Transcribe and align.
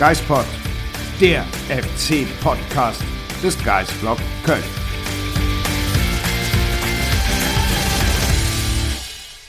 Geispod, 0.00 0.46
der 1.20 1.42
FC-Podcast 1.68 3.04
des 3.42 3.62
Geisblog 3.62 4.16
Köln. 4.46 4.62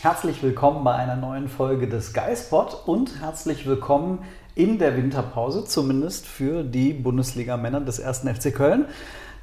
Herzlich 0.02 0.44
willkommen 0.44 0.84
bei 0.84 0.94
einer 0.94 1.16
neuen 1.16 1.48
Folge 1.48 1.88
des 1.88 2.12
Geispod 2.12 2.86
und 2.86 3.22
herzlich 3.22 3.66
willkommen 3.66 4.20
in 4.54 4.78
der 4.78 4.98
Winterpause, 4.98 5.64
zumindest 5.64 6.28
für 6.28 6.66
die 6.66 6.92
Bundesliga-Männer 6.92 7.80
des 7.80 8.02
1. 8.02 8.28
FC 8.38 8.54
Köln, 8.54 8.88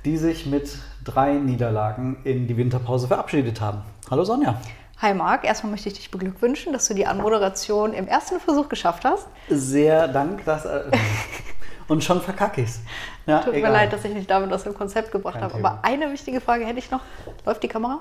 die 0.05 0.19
sich 0.19 0.45
mit 0.45 0.77
drei 1.05 1.39
Niederlagen 1.39 2.19
in 2.25 2.47
die 2.47 2.59
Winterpause 2.59 3.07
verabschiedet 3.07 3.63
haben. 3.63 3.81
Hallo 4.11 4.25
Sonja. 4.25 4.61
Hi 5.01 5.15
Marc, 5.15 5.45
erstmal 5.45 5.71
möchte 5.71 5.89
ich 5.89 5.95
dich 5.95 6.11
beglückwünschen, 6.11 6.73
dass 6.73 6.89
du 6.89 6.95
die 6.95 7.07
Anmoderation 7.07 7.93
im 7.93 8.09
ersten 8.09 8.41
Versuch 8.41 8.69
geschafft 8.69 9.05
hast. 9.05 9.29
Sehr 9.49 10.09
dank, 10.09 10.45
dass. 10.45 10.65
Äh, 10.65 10.91
und 11.89 12.03
schon 12.03 12.21
verkacke 12.21 12.63
ich's. 12.63 12.81
Ja, 13.25 13.39
Tut 13.39 13.55
egal. 13.55 13.71
mir 13.71 13.77
leid, 13.77 13.93
dass 13.93 14.05
ich 14.05 14.13
nicht 14.13 14.29
damit 14.29 14.53
aus 14.53 14.65
dem 14.65 14.75
Konzept 14.75 15.13
gebracht 15.13 15.35
Kein 15.35 15.45
habe. 15.45 15.55
Thema. 15.55 15.69
Aber 15.69 15.85
eine 15.85 16.11
wichtige 16.11 16.41
Frage 16.41 16.67
hätte 16.67 16.81
ich 16.81 16.91
noch. 16.91 17.01
Läuft 17.47 17.63
die 17.63 17.69
Kamera? 17.69 18.01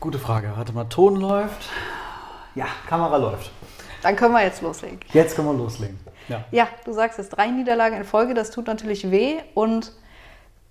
Gute 0.00 0.18
Frage. 0.18 0.54
Warte 0.56 0.72
mal, 0.72 0.84
Ton 0.84 1.16
läuft. 1.16 1.68
Ja, 2.54 2.68
Kamera 2.88 3.18
läuft. 3.18 3.50
Dann 4.02 4.16
können 4.16 4.32
wir 4.32 4.42
jetzt 4.42 4.62
loslegen. 4.62 4.98
Jetzt 5.12 5.36
können 5.36 5.48
wir 5.48 5.54
loslegen. 5.54 6.00
Ja. 6.28 6.42
Ja, 6.52 6.68
du 6.86 6.94
sagst 6.94 7.18
es, 7.18 7.28
drei 7.28 7.48
Niederlagen 7.48 7.98
in 7.98 8.04
Folge, 8.04 8.32
das 8.32 8.50
tut 8.50 8.66
natürlich 8.66 9.10
weh. 9.10 9.40
Und 9.52 9.92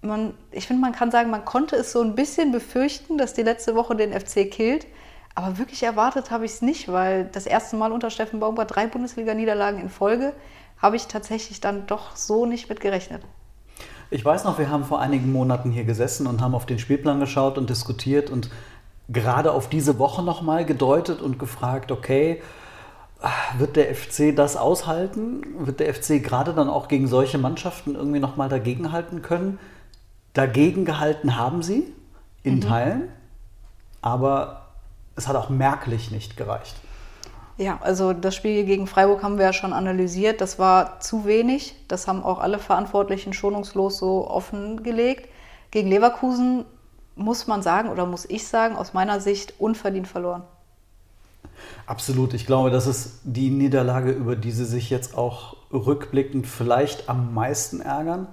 man, 0.02 0.34
ich 0.50 0.66
finde, 0.66 0.82
man 0.82 0.94
kann 0.94 1.12
sagen, 1.12 1.30
man 1.30 1.46
konnte 1.46 1.76
es 1.76 1.92
so 1.92 2.02
ein 2.02 2.16
bisschen 2.16 2.52
befürchten, 2.52 3.20
dass 3.20 3.36
die 3.36 3.44
letzte 3.44 3.76
Woche 3.76 3.96
den 3.96 4.20
FC 4.20 4.50
killt. 4.50 4.88
Aber 5.36 5.58
wirklich 5.58 5.84
erwartet 5.84 6.32
habe 6.32 6.46
ich 6.46 6.52
es 6.52 6.62
nicht, 6.62 6.92
weil 6.92 7.26
das 7.26 7.46
erste 7.46 7.76
Mal 7.76 7.92
unter 7.92 8.10
Steffen 8.10 8.40
Baumgart 8.40 8.76
drei 8.76 8.88
Bundesliga-Niederlagen 8.88 9.80
in 9.80 9.90
Folge 9.90 10.34
habe 10.78 10.96
ich 10.96 11.08
tatsächlich 11.08 11.62
dann 11.62 11.88
doch 11.88 12.16
so 12.16 12.46
nicht 12.46 12.68
mit 12.70 12.82
gerechnet. 12.82 13.22
Ich 14.10 14.26
weiß 14.26 14.44
noch, 14.44 14.60
wir 14.60 14.70
haben 14.70 14.84
vor 14.84 15.00
einigen 15.00 15.32
Monaten 15.32 15.72
hier 15.72 15.86
gesessen 15.86 16.28
und 16.28 16.42
haben 16.42 16.54
auf 16.54 16.66
den 16.66 16.80
Spielplan 16.80 17.20
geschaut 17.20 17.58
und 17.58 17.70
diskutiert 17.70 18.30
und 18.30 18.50
gerade 19.08 19.52
auf 19.54 19.70
diese 19.70 20.00
Woche 20.00 20.22
nochmal 20.22 20.66
gedeutet 20.66 21.22
und 21.22 21.40
gefragt, 21.40 21.92
okay, 21.92 22.42
wird 23.58 23.76
der 23.76 23.94
FC 23.96 24.36
das 24.36 24.58
aushalten? 24.58 25.44
Wird 25.60 25.80
der 25.80 25.94
FC 25.94 26.22
gerade 26.22 26.54
dann 26.54 26.70
auch 26.70 26.88
gegen 26.88 27.08
solche 27.08 27.38
Mannschaften 27.38 27.96
irgendwie 27.96 28.20
nochmal 28.20 28.50
dagegenhalten 28.50 29.22
können? 29.22 29.60
Dagegen 30.34 30.86
gehalten 30.86 31.38
haben 31.38 31.62
sie 31.62 31.94
in 32.44 32.62
Teilen, 32.62 33.10
aber 34.02 34.71
es 35.16 35.28
hat 35.28 35.36
auch 35.36 35.50
merklich 35.50 36.12
nicht 36.12 36.38
gereicht. 36.38 36.76
Ja, 37.58 37.80
also 37.82 38.14
das 38.14 38.36
Spiel 38.36 38.66
gegen 38.66 38.88
Freiburg 38.88 39.24
haben 39.24 39.38
wir 39.38 39.46
ja 39.46 39.54
schon 39.54 39.74
analysiert. 39.74 40.42
Das 40.42 40.58
war 40.58 41.00
zu 41.00 41.26
wenig. 41.26 41.76
Das 41.88 42.08
haben 42.08 42.24
auch 42.24 42.40
alle 42.40 42.58
Verantwortlichen 42.58 43.34
schonungslos 43.34 43.98
so 43.98 44.28
offengelegt. 44.28 45.30
Gegen 45.70 45.90
Leverkusen 45.90 46.66
muss 47.16 47.48
man 47.48 47.62
sagen 47.62 47.90
oder 47.90 48.06
muss 48.06 48.26
ich 48.26 48.48
sagen, 48.48 48.76
aus 48.76 48.94
meiner 48.94 49.20
Sicht 49.20 49.60
unverdient 49.60 50.08
verloren. 50.08 50.44
Absolut. 51.86 52.34
Ich 52.34 52.46
glaube, 52.46 52.72
das 52.72 52.88
ist 52.88 53.20
die 53.24 53.50
Niederlage, 53.50 54.12
über 54.12 54.36
die 54.36 54.52
sie 54.52 54.66
sich 54.66 54.90
jetzt 54.90 55.18
auch 55.18 55.58
rückblickend 55.72 56.48
vielleicht 56.48 57.10
am 57.10 57.34
meisten 57.34 57.82
ärgern. 57.82 58.28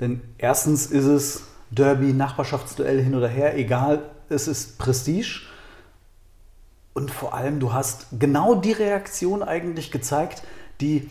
Denn 0.00 0.22
erstens 0.38 0.86
ist 0.86 1.04
es 1.04 1.42
Derby, 1.70 2.12
Nachbarschaftsduell 2.12 3.02
hin 3.02 3.14
oder 3.14 3.28
her, 3.28 3.56
egal, 3.56 4.10
es 4.28 4.48
ist 4.48 4.78
Prestige. 4.78 5.42
Und 6.92 7.10
vor 7.10 7.34
allem, 7.34 7.60
du 7.60 7.72
hast 7.72 8.06
genau 8.18 8.54
die 8.54 8.72
Reaktion 8.72 9.42
eigentlich 9.42 9.90
gezeigt, 9.90 10.42
die, 10.80 11.08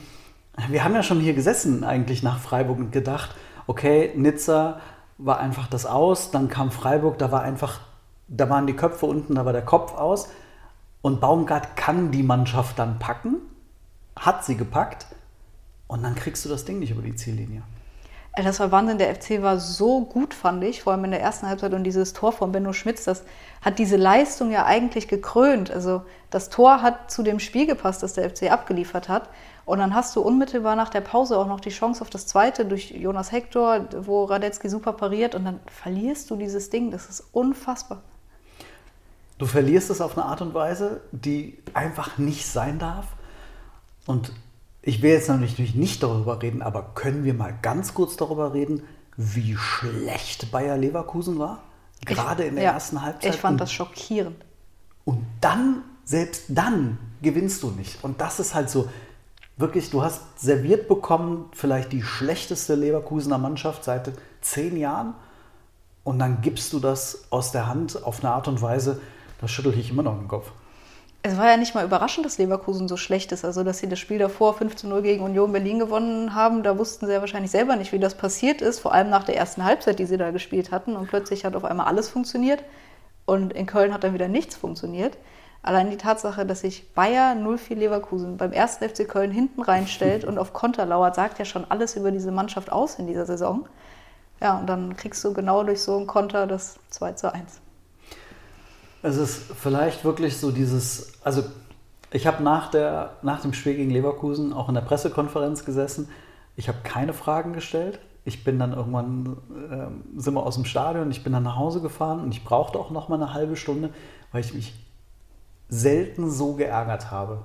wir 0.67 0.83
haben 0.83 0.93
ja 0.93 1.03
schon 1.03 1.19
hier 1.19 1.33
gesessen 1.33 1.83
eigentlich 1.83 2.21
nach 2.21 2.39
Freiburg 2.39 2.77
und 2.79 2.91
gedacht, 2.91 3.35
okay, 3.67 4.11
Nizza 4.15 4.81
war 5.17 5.39
einfach 5.39 5.67
das 5.67 5.85
aus, 5.85 6.31
dann 6.31 6.49
kam 6.49 6.71
Freiburg, 6.71 7.17
da 7.17 7.31
war 7.31 7.41
einfach, 7.41 7.81
da 8.27 8.49
waren 8.49 8.67
die 8.67 8.75
Köpfe 8.75 9.05
unten, 9.05 9.35
da 9.35 9.45
war 9.45 9.53
der 9.53 9.65
Kopf 9.65 9.93
aus. 9.93 10.29
Und 11.01 11.21
Baumgart 11.21 11.77
kann 11.77 12.11
die 12.11 12.23
Mannschaft 12.23 12.77
dann 12.77 12.99
packen, 12.99 13.37
hat 14.17 14.43
sie 14.43 14.57
gepackt 14.57 15.05
und 15.87 16.03
dann 16.03 16.15
kriegst 16.15 16.43
du 16.43 16.49
das 16.49 16.65
Ding 16.65 16.79
nicht 16.79 16.91
über 16.91 17.01
die 17.01 17.15
Ziellinie. 17.15 17.63
Ey, 18.33 18.43
Das 18.43 18.59
war 18.59 18.71
Wahnsinn. 18.71 18.97
Der 18.97 19.13
FC 19.13 19.41
war 19.41 19.59
so 19.59 20.01
gut, 20.01 20.33
fand 20.33 20.63
ich, 20.63 20.83
vor 20.83 20.93
allem 20.93 21.05
in 21.05 21.11
der 21.11 21.21
ersten 21.21 21.47
Halbzeit. 21.47 21.73
Und 21.73 21.83
dieses 21.83 22.13
Tor 22.13 22.31
von 22.31 22.51
Benno 22.51 22.73
Schmitz, 22.73 23.03
das 23.03 23.23
hat 23.61 23.79
diese 23.79 23.97
Leistung 23.97 24.51
ja 24.51 24.65
eigentlich 24.65 25.07
gekrönt. 25.07 25.71
Also 25.71 26.03
das 26.29 26.49
Tor 26.49 26.81
hat 26.81 27.11
zu 27.11 27.23
dem 27.23 27.39
Spiel 27.39 27.65
gepasst, 27.65 28.03
das 28.03 28.13
der 28.13 28.29
FC 28.29 28.51
abgeliefert 28.51 29.09
hat. 29.09 29.29
Und 29.65 29.79
dann 29.79 29.93
hast 29.93 30.15
du 30.15 30.21
unmittelbar 30.21 30.75
nach 30.75 30.89
der 30.89 31.01
Pause 31.01 31.37
auch 31.37 31.47
noch 31.47 31.59
die 31.59 31.69
Chance 31.69 32.01
auf 32.01 32.09
das 32.09 32.27
zweite 32.27 32.65
durch 32.65 32.91
Jonas 32.91 33.31
Hector, 33.31 33.85
wo 34.01 34.23
Radetzky 34.23 34.69
super 34.69 34.93
pariert. 34.93 35.35
Und 35.35 35.45
dann 35.45 35.59
verlierst 35.67 36.29
du 36.29 36.35
dieses 36.35 36.69
Ding. 36.69 36.91
Das 36.91 37.09
ist 37.09 37.23
unfassbar. 37.33 38.01
Du 39.37 39.45
verlierst 39.45 39.89
es 39.89 40.01
auf 40.01 40.17
eine 40.17 40.25
Art 40.25 40.41
und 40.41 40.53
Weise, 40.53 41.01
die 41.11 41.57
einfach 41.73 42.17
nicht 42.17 42.45
sein 42.45 42.77
darf. 42.77 43.05
Und 44.05 44.33
ich 44.81 45.01
will 45.01 45.11
jetzt 45.11 45.29
natürlich 45.29 45.75
nicht 45.75 46.01
darüber 46.03 46.41
reden, 46.41 46.61
aber 46.61 46.91
können 46.95 47.23
wir 47.23 47.33
mal 47.33 47.53
ganz 47.61 47.93
kurz 47.93 48.15
darüber 48.15 48.53
reden, 48.53 48.83
wie 49.17 49.55
schlecht 49.57 50.51
Bayer 50.51 50.77
Leverkusen 50.77 51.37
war? 51.39 51.63
Gerade 52.05 52.43
in 52.45 52.55
der 52.55 52.63
Ja, 52.63 52.71
ersten 52.73 53.01
Halbzeit. 53.01 53.35
Ich 53.35 53.41
fand 53.41 53.53
Und- 53.53 53.61
das 53.61 53.71
schockierend. 53.73 54.37
Und 55.03 55.25
dann, 55.41 55.83
selbst 56.05 56.45
dann, 56.49 56.97
gewinnst 57.21 57.61
du 57.63 57.71
nicht. 57.71 58.01
Und 58.03 58.21
das 58.21 58.39
ist 58.39 58.53
halt 58.55 58.69
so, 58.69 58.87
wirklich, 59.57 59.89
du 59.89 60.01
hast 60.03 60.21
serviert 60.39 60.87
bekommen, 60.87 61.45
vielleicht 61.51 61.91
die 61.91 62.01
schlechteste 62.01 62.75
Leverkusener 62.75 63.37
Mannschaft 63.37 63.83
seit 63.83 64.11
zehn 64.41 64.77
Jahren. 64.77 65.13
Und 66.05 66.19
dann 66.19 66.41
gibst 66.41 66.71
du 66.71 66.79
das 66.79 67.25
aus 67.29 67.51
der 67.51 67.67
Hand 67.67 68.01
auf 68.03 68.23
eine 68.23 68.31
Art 68.33 68.47
und 68.47 68.61
Weise, 68.61 69.01
da 69.41 69.47
schüttel 69.49 69.77
ich 69.77 69.89
immer 69.89 70.03
noch 70.03 70.17
den 70.17 70.27
Kopf. 70.29 70.51
Es 71.21 71.37
war 71.37 71.47
ja 71.47 71.57
nicht 71.57 71.75
mal 71.75 71.83
überraschend, 71.83 72.25
dass 72.25 72.37
Leverkusen 72.37 72.87
so 72.87 72.95
schlecht 72.95 73.33
ist. 73.33 73.43
Also, 73.43 73.63
dass 73.65 73.79
sie 73.79 73.89
das 73.89 73.99
Spiel 73.99 74.19
davor 74.19 74.55
15-0 74.55 75.01
gegen 75.01 75.23
Union 75.23 75.51
Berlin 75.51 75.77
gewonnen 75.79 76.33
haben, 76.33 76.63
da 76.63 76.77
wussten 76.77 77.07
sie 77.07 77.11
ja 77.11 77.19
wahrscheinlich 77.19 77.51
selber 77.51 77.75
nicht, 77.75 77.91
wie 77.91 77.99
das 77.99 78.15
passiert 78.15 78.61
ist. 78.61 78.79
Vor 78.79 78.93
allem 78.93 79.09
nach 79.09 79.25
der 79.25 79.35
ersten 79.35 79.65
Halbzeit, 79.65 79.99
die 79.99 80.05
sie 80.05 80.17
da 80.17 80.31
gespielt 80.31 80.71
hatten. 80.71 80.95
Und 80.95 81.09
plötzlich 81.09 81.43
hat 81.43 81.57
auf 81.57 81.65
einmal 81.65 81.87
alles 81.87 82.07
funktioniert. 82.07 82.63
Und 83.25 83.51
in 83.51 83.65
Köln 83.65 83.93
hat 83.93 84.05
dann 84.05 84.13
wieder 84.13 84.29
nichts 84.29 84.55
funktioniert. 84.55 85.17
Allein 85.61 85.89
die 85.89 85.97
Tatsache, 85.97 86.45
dass 86.45 86.61
sich 86.61 86.93
Bayer 86.93 87.35
04 87.35 87.75
Leverkusen 87.75 88.37
beim 88.37 88.53
ersten 88.53 88.87
FC 88.87 89.07
Köln 89.07 89.31
hinten 89.31 89.61
reinstellt 89.61 90.23
und 90.23 90.37
auf 90.37 90.53
Konter 90.53 90.85
lauert, 90.85 91.15
sagt 91.15 91.37
ja 91.37 91.43
schon 91.43 91.69
alles 91.69 91.97
über 91.97 92.11
diese 92.11 92.31
Mannschaft 92.31 92.71
aus 92.71 92.97
in 92.97 93.07
dieser 93.07 93.25
Saison. 93.25 93.67
Ja, 94.41 94.57
und 94.57 94.67
dann 94.67 94.95
kriegst 94.95 95.21
du 95.25 95.33
genau 95.33 95.63
durch 95.63 95.81
so 95.81 95.97
einen 95.97 96.07
Konter 96.07 96.47
das 96.47 96.79
2 96.91 97.11
zu 97.13 97.33
1. 97.33 97.59
Es 99.01 99.17
ist 99.17 99.53
vielleicht 99.53 100.03
wirklich 100.03 100.37
so 100.37 100.51
dieses, 100.51 101.13
also 101.23 101.43
ich 102.11 102.27
habe 102.27 102.43
nach, 102.43 102.71
nach 103.21 103.41
dem 103.41 103.53
Spiel 103.53 103.75
gegen 103.75 103.91
Leverkusen 103.91 104.51
auch 104.53 104.67
in 104.67 104.75
der 104.75 104.81
Pressekonferenz 104.81 105.63
gesessen. 105.63 106.09
Ich 106.55 106.67
habe 106.67 106.79
keine 106.83 107.13
Fragen 107.13 107.53
gestellt. 107.53 107.99
Ich 108.25 108.43
bin 108.43 108.59
dann 108.59 108.73
irgendwann, 108.73 109.37
ähm, 109.71 110.03
sind 110.17 110.33
wir 110.33 110.45
aus 110.45 110.55
dem 110.55 110.65
Stadion, 110.65 111.09
ich 111.09 111.23
bin 111.23 111.33
dann 111.33 111.43
nach 111.43 111.55
Hause 111.55 111.81
gefahren 111.81 112.19
und 112.19 112.33
ich 112.33 112.43
brauchte 112.43 112.77
auch 112.77 112.91
noch 112.91 113.07
mal 113.09 113.15
eine 113.15 113.33
halbe 113.33 113.55
Stunde, 113.55 113.91
weil 114.31 114.41
ich 114.41 114.53
mich 114.53 114.73
selten 115.69 116.29
so 116.29 116.53
geärgert 116.53 117.11
habe. 117.11 117.43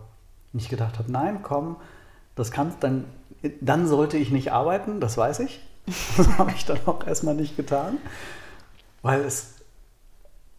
Und 0.52 0.61
ich 0.61 0.69
gedacht 0.69 0.99
habe, 0.99 1.11
nein, 1.11 1.40
komm, 1.43 1.76
das 2.34 2.50
kannst 2.50 2.82
dann, 2.82 3.05
dann 3.61 3.87
sollte 3.87 4.17
ich 4.17 4.31
nicht 4.31 4.52
arbeiten, 4.52 5.00
das 5.00 5.17
weiß 5.17 5.40
ich. 5.40 5.61
Das 6.17 6.38
habe 6.38 6.50
ich 6.52 6.64
dann 6.64 6.78
auch 6.87 7.06
erstmal 7.06 7.34
nicht 7.34 7.56
getan, 7.56 7.99
weil 9.02 9.20
es 9.20 9.53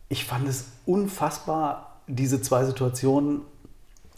ich 0.10 0.26
fand 0.26 0.48
es 0.48 0.66
unfassbar, 0.86 2.00
diese 2.08 2.42
zwei 2.42 2.64
Situationen, 2.66 3.42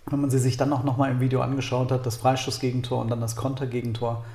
wenn 0.07 0.21
man 0.21 0.29
sie 0.29 0.39
sich 0.39 0.57
dann 0.57 0.71
auch 0.73 0.83
nochmal 0.83 1.11
im 1.11 1.19
Video 1.19 1.41
angeschaut 1.41 1.91
hat, 1.91 2.05
das 2.05 2.17
Freistoßgegentor 2.17 3.01
und 3.01 3.09
dann 3.09 3.21
das 3.21 3.35
Kontergegentor. 3.35 4.25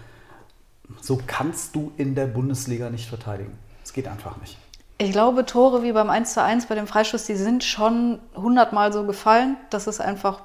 So 1.00 1.19
kannst 1.26 1.75
du 1.75 1.93
in 1.96 2.14
der 2.14 2.26
Bundesliga 2.26 2.90
nicht 2.90 3.08
verteidigen. 3.08 3.58
Es 3.82 3.93
geht 3.93 4.08
einfach 4.08 4.37
nicht. 4.38 4.56
Ich 4.99 5.12
glaube, 5.12 5.44
Tore 5.46 5.82
wie 5.82 5.93
beim 5.93 6.10
1 6.10 6.34
zu 6.34 6.43
1 6.43 6.66
bei 6.66 6.75
dem 6.75 6.87
Freischuss, 6.87 7.25
die 7.25 7.34
sind 7.34 7.64
schon 7.64 8.19
hundertmal 8.37 8.93
so 8.93 9.04
gefallen. 9.04 9.56
Das 9.70 9.87
ist 9.87 10.00
einfach 10.00 10.43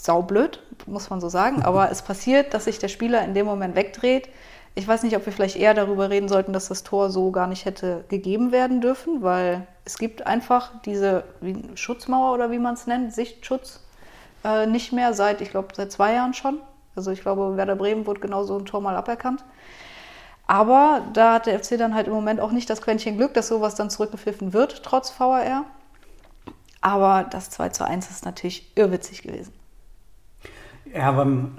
saublöd, 0.00 0.62
muss 0.86 1.10
man 1.10 1.20
so 1.20 1.28
sagen. 1.28 1.62
Aber 1.62 1.90
es 1.90 2.02
passiert, 2.02 2.54
dass 2.54 2.64
sich 2.64 2.78
der 2.78 2.88
Spieler 2.88 3.24
in 3.24 3.34
dem 3.34 3.46
Moment 3.46 3.74
wegdreht. 3.74 4.28
Ich 4.78 4.86
weiß 4.86 5.02
nicht, 5.02 5.16
ob 5.16 5.24
wir 5.24 5.32
vielleicht 5.32 5.56
eher 5.56 5.72
darüber 5.72 6.10
reden 6.10 6.28
sollten, 6.28 6.52
dass 6.52 6.68
das 6.68 6.84
Tor 6.84 7.08
so 7.08 7.30
gar 7.30 7.46
nicht 7.46 7.64
hätte 7.64 8.04
gegeben 8.08 8.52
werden 8.52 8.82
dürfen, 8.82 9.22
weil 9.22 9.66
es 9.86 9.96
gibt 9.96 10.26
einfach 10.26 10.70
diese 10.84 11.24
Schutzmauer 11.74 12.34
oder 12.34 12.50
wie 12.50 12.58
man 12.58 12.74
es 12.74 12.86
nennt, 12.86 13.14
Sichtschutz, 13.14 13.80
äh, 14.44 14.66
nicht 14.66 14.92
mehr 14.92 15.14
seit, 15.14 15.40
ich 15.40 15.50
glaube, 15.50 15.68
seit 15.74 15.90
zwei 15.90 16.12
Jahren 16.12 16.34
schon. 16.34 16.58
Also 16.94 17.10
ich 17.10 17.22
glaube, 17.22 17.56
Werder 17.56 17.74
Bremen 17.74 18.06
wurde 18.06 18.20
genau 18.20 18.44
so 18.44 18.58
ein 18.58 18.66
Tor 18.66 18.82
mal 18.82 18.96
aberkannt. 18.96 19.44
Aber 20.46 21.02
da 21.14 21.34
hat 21.34 21.46
der 21.46 21.58
FC 21.58 21.78
dann 21.78 21.94
halt 21.94 22.06
im 22.06 22.12
Moment 22.12 22.40
auch 22.40 22.52
nicht 22.52 22.68
das 22.68 22.82
Quäntchen 22.82 23.16
Glück, 23.16 23.32
dass 23.32 23.48
sowas 23.48 23.76
dann 23.76 23.88
zurückgepfiffen 23.88 24.52
wird, 24.52 24.82
trotz 24.82 25.18
VAR. 25.18 25.64
Aber 26.82 27.24
das 27.24 27.48
2 27.50 27.70
zu 27.70 27.84
1 27.84 28.10
ist 28.10 28.24
natürlich 28.24 28.70
irrwitzig 28.76 29.22
gewesen. 29.22 29.52
Ja, 30.92 31.10
beim, 31.12 31.56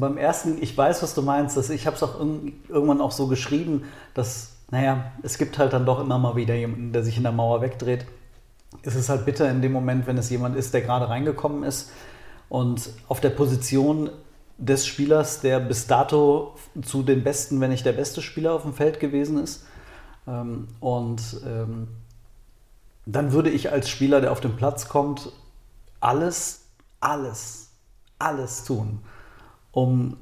beim 0.00 0.16
ersten, 0.16 0.60
ich 0.62 0.76
weiß, 0.76 1.02
was 1.02 1.14
du 1.14 1.22
meinst. 1.22 1.56
Dass 1.56 1.70
ich 1.70 1.86
habe 1.86 1.96
es 1.96 2.02
auch 2.02 2.20
irgendwann 2.20 3.00
auch 3.00 3.12
so 3.12 3.26
geschrieben, 3.26 3.84
dass, 4.14 4.52
naja, 4.70 5.12
es 5.22 5.38
gibt 5.38 5.58
halt 5.58 5.72
dann 5.72 5.86
doch 5.86 6.00
immer 6.00 6.18
mal 6.18 6.36
wieder 6.36 6.54
jemanden, 6.54 6.92
der 6.92 7.02
sich 7.02 7.16
in 7.16 7.22
der 7.22 7.32
Mauer 7.32 7.60
wegdreht. 7.60 8.06
Es 8.82 8.94
ist 8.94 9.08
halt 9.08 9.24
bitter 9.24 9.50
in 9.50 9.62
dem 9.62 9.72
Moment, 9.72 10.06
wenn 10.06 10.18
es 10.18 10.30
jemand 10.30 10.56
ist, 10.56 10.74
der 10.74 10.82
gerade 10.82 11.08
reingekommen 11.08 11.62
ist 11.62 11.90
und 12.48 12.90
auf 13.08 13.20
der 13.20 13.30
Position 13.30 14.10
des 14.58 14.86
Spielers, 14.86 15.40
der 15.40 15.60
bis 15.60 15.86
dato 15.86 16.54
zu 16.82 17.02
den 17.02 17.22
besten, 17.22 17.60
wenn 17.60 17.70
nicht 17.70 17.84
der 17.84 17.92
beste 17.92 18.22
Spieler 18.22 18.54
auf 18.54 18.62
dem 18.62 18.72
Feld 18.72 19.00
gewesen 19.00 19.42
ist. 19.42 19.66
Ähm, 20.26 20.68
und 20.80 21.40
ähm, 21.46 21.88
dann 23.04 23.32
würde 23.32 23.50
ich 23.50 23.70
als 23.70 23.88
Spieler, 23.88 24.20
der 24.20 24.32
auf 24.32 24.40
den 24.40 24.56
Platz 24.56 24.88
kommt, 24.88 25.32
alles, 26.00 26.62
alles, 27.00 27.70
alles 28.18 28.64
tun, 28.64 29.00
um 29.76 30.16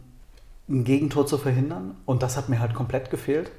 ein 0.69 0.83
Gegentor 0.85 1.27
zu 1.27 1.39
verhindern. 1.39 1.95
Und 2.07 2.23
das 2.23 2.37
hat 2.37 2.49
mir 2.49 2.59
halt 2.59 2.75
komplett 2.75 3.11
gefehlt. 3.11 3.53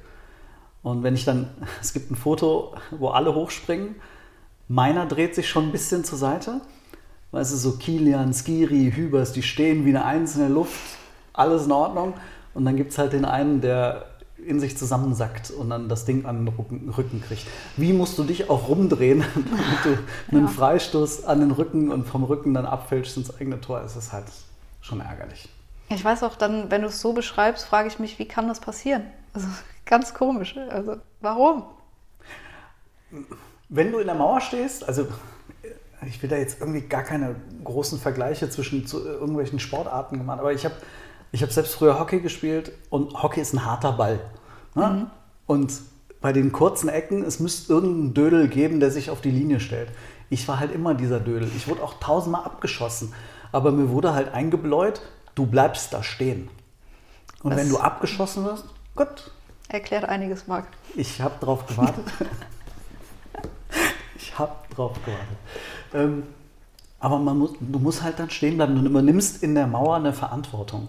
Und 0.82 1.02
wenn 1.02 1.14
ich 1.14 1.24
dann, 1.24 1.48
es 1.80 1.92
gibt 1.92 2.10
ein 2.10 2.16
Foto, 2.16 2.74
wo 2.90 3.08
alle 3.08 3.34
hochspringen, 3.34 3.96
meiner 4.68 5.06
dreht 5.06 5.34
sich 5.34 5.48
schon 5.48 5.64
ein 5.64 5.72
bisschen 5.72 6.04
zur 6.04 6.18
Seite 6.18 6.60
weißt 7.36 7.52
du, 7.52 7.56
so 7.56 7.72
Kilian, 7.72 8.32
Skiri, 8.32 8.92
Hübers, 8.94 9.32
die 9.32 9.42
stehen 9.42 9.84
wie 9.84 9.90
eine 9.90 10.04
einzelne 10.04 10.48
Luft, 10.48 10.80
alles 11.32 11.66
in 11.66 11.72
Ordnung. 11.72 12.14
Und 12.54 12.64
dann 12.64 12.76
gibt 12.76 12.92
es 12.92 12.98
halt 12.98 13.12
den 13.12 13.24
einen, 13.24 13.60
der 13.60 14.06
in 14.46 14.60
sich 14.60 14.78
zusammensackt 14.78 15.50
und 15.50 15.70
dann 15.70 15.88
das 15.88 16.04
Ding 16.04 16.24
an 16.24 16.44
den 16.44 16.54
Rücken, 16.54 16.88
Rücken 16.96 17.20
kriegt. 17.20 17.46
Wie 17.76 17.92
musst 17.92 18.16
du 18.18 18.24
dich 18.24 18.48
auch 18.48 18.68
rumdrehen, 18.68 19.24
damit 19.34 19.98
du 20.30 20.34
einen 20.34 20.46
ja. 20.46 20.50
Freistoß 20.50 21.24
an 21.24 21.40
den 21.40 21.50
Rücken 21.50 21.90
und 21.90 22.06
vom 22.06 22.24
Rücken 22.24 22.54
dann 22.54 22.64
abfälschst 22.64 23.16
ins 23.16 23.34
eigene 23.38 23.60
Tor? 23.60 23.82
Es 23.82 23.96
ist 23.96 24.12
halt 24.12 24.26
schon 24.80 25.00
ärgerlich. 25.00 25.48
Ich 25.88 26.04
weiß 26.04 26.22
auch 26.24 26.36
dann, 26.36 26.70
wenn 26.70 26.82
du 26.82 26.88
es 26.88 27.00
so 27.00 27.12
beschreibst, 27.12 27.66
frage 27.66 27.88
ich 27.88 27.98
mich, 27.98 28.18
wie 28.18 28.26
kann 28.26 28.48
das 28.48 28.60
passieren? 28.60 29.04
Also 29.32 29.48
ganz 29.84 30.14
komisch. 30.14 30.56
Also 30.70 30.96
warum? 31.20 31.64
Wenn 33.68 33.92
du 33.92 33.98
in 33.98 34.06
der 34.06 34.16
Mauer 34.16 34.40
stehst, 34.40 34.86
also 34.86 35.06
ich 36.06 36.22
will 36.22 36.28
da 36.28 36.36
jetzt 36.36 36.60
irgendwie 36.60 36.82
gar 36.82 37.02
keine 37.02 37.36
großen 37.64 37.98
Vergleiche 37.98 38.50
zwischen 38.50 38.86
zu 38.86 39.04
irgendwelchen 39.04 39.58
Sportarten 39.58 40.18
gemacht, 40.18 40.40
aber 40.40 40.52
ich 40.52 40.64
habe 40.64 40.74
ich 41.32 41.42
hab 41.42 41.50
selbst 41.50 41.74
früher 41.74 41.98
Hockey 41.98 42.20
gespielt 42.20 42.72
und 42.90 43.22
Hockey 43.22 43.40
ist 43.40 43.52
ein 43.52 43.64
harter 43.64 43.92
Ball. 43.92 44.20
Ne? 44.74 44.86
Mhm. 44.86 45.10
Und 45.46 45.72
bei 46.20 46.32
den 46.32 46.52
kurzen 46.52 46.88
Ecken, 46.88 47.24
es 47.24 47.40
müsste 47.40 47.72
irgendeinen 47.72 48.14
Dödel 48.14 48.48
geben, 48.48 48.80
der 48.80 48.90
sich 48.90 49.10
auf 49.10 49.20
die 49.20 49.30
Linie 49.30 49.60
stellt. 49.60 49.90
Ich 50.30 50.46
war 50.48 50.58
halt 50.58 50.72
immer 50.72 50.94
dieser 50.94 51.20
Dödel. 51.20 51.48
Ich 51.56 51.68
wurde 51.68 51.82
auch 51.82 51.94
tausendmal 52.00 52.44
abgeschossen, 52.44 53.12
aber 53.52 53.70
mir 53.70 53.90
wurde 53.90 54.14
halt 54.14 54.32
eingebläut, 54.34 55.02
du 55.36 55.46
bleibst 55.46 55.92
da 55.92 56.02
stehen. 56.02 56.48
Und 57.44 57.50
das 57.50 57.60
wenn 57.60 57.68
du 57.68 57.78
abgeschossen 57.78 58.44
wirst, 58.44 58.64
gut. 58.96 59.30
Erklärt 59.68 60.04
einiges, 60.04 60.48
Marc. 60.48 60.66
Ich 60.96 61.20
habe 61.20 61.34
drauf 61.38 61.66
gewartet. 61.66 62.04
ich 64.16 64.36
habe 64.36 64.52
drauf 64.74 64.96
gewartet. 65.04 65.36
Ähm, 65.94 66.24
aber 66.98 67.18
man 67.18 67.38
muss, 67.38 67.52
du 67.60 67.78
musst 67.78 68.02
halt 68.02 68.18
dann 68.18 68.30
stehen 68.30 68.56
bleiben. 68.56 68.74
Du 68.74 68.88
übernimmst 68.88 69.42
in 69.42 69.54
der 69.54 69.66
Mauer 69.66 69.96
eine 69.96 70.12
Verantwortung. 70.12 70.88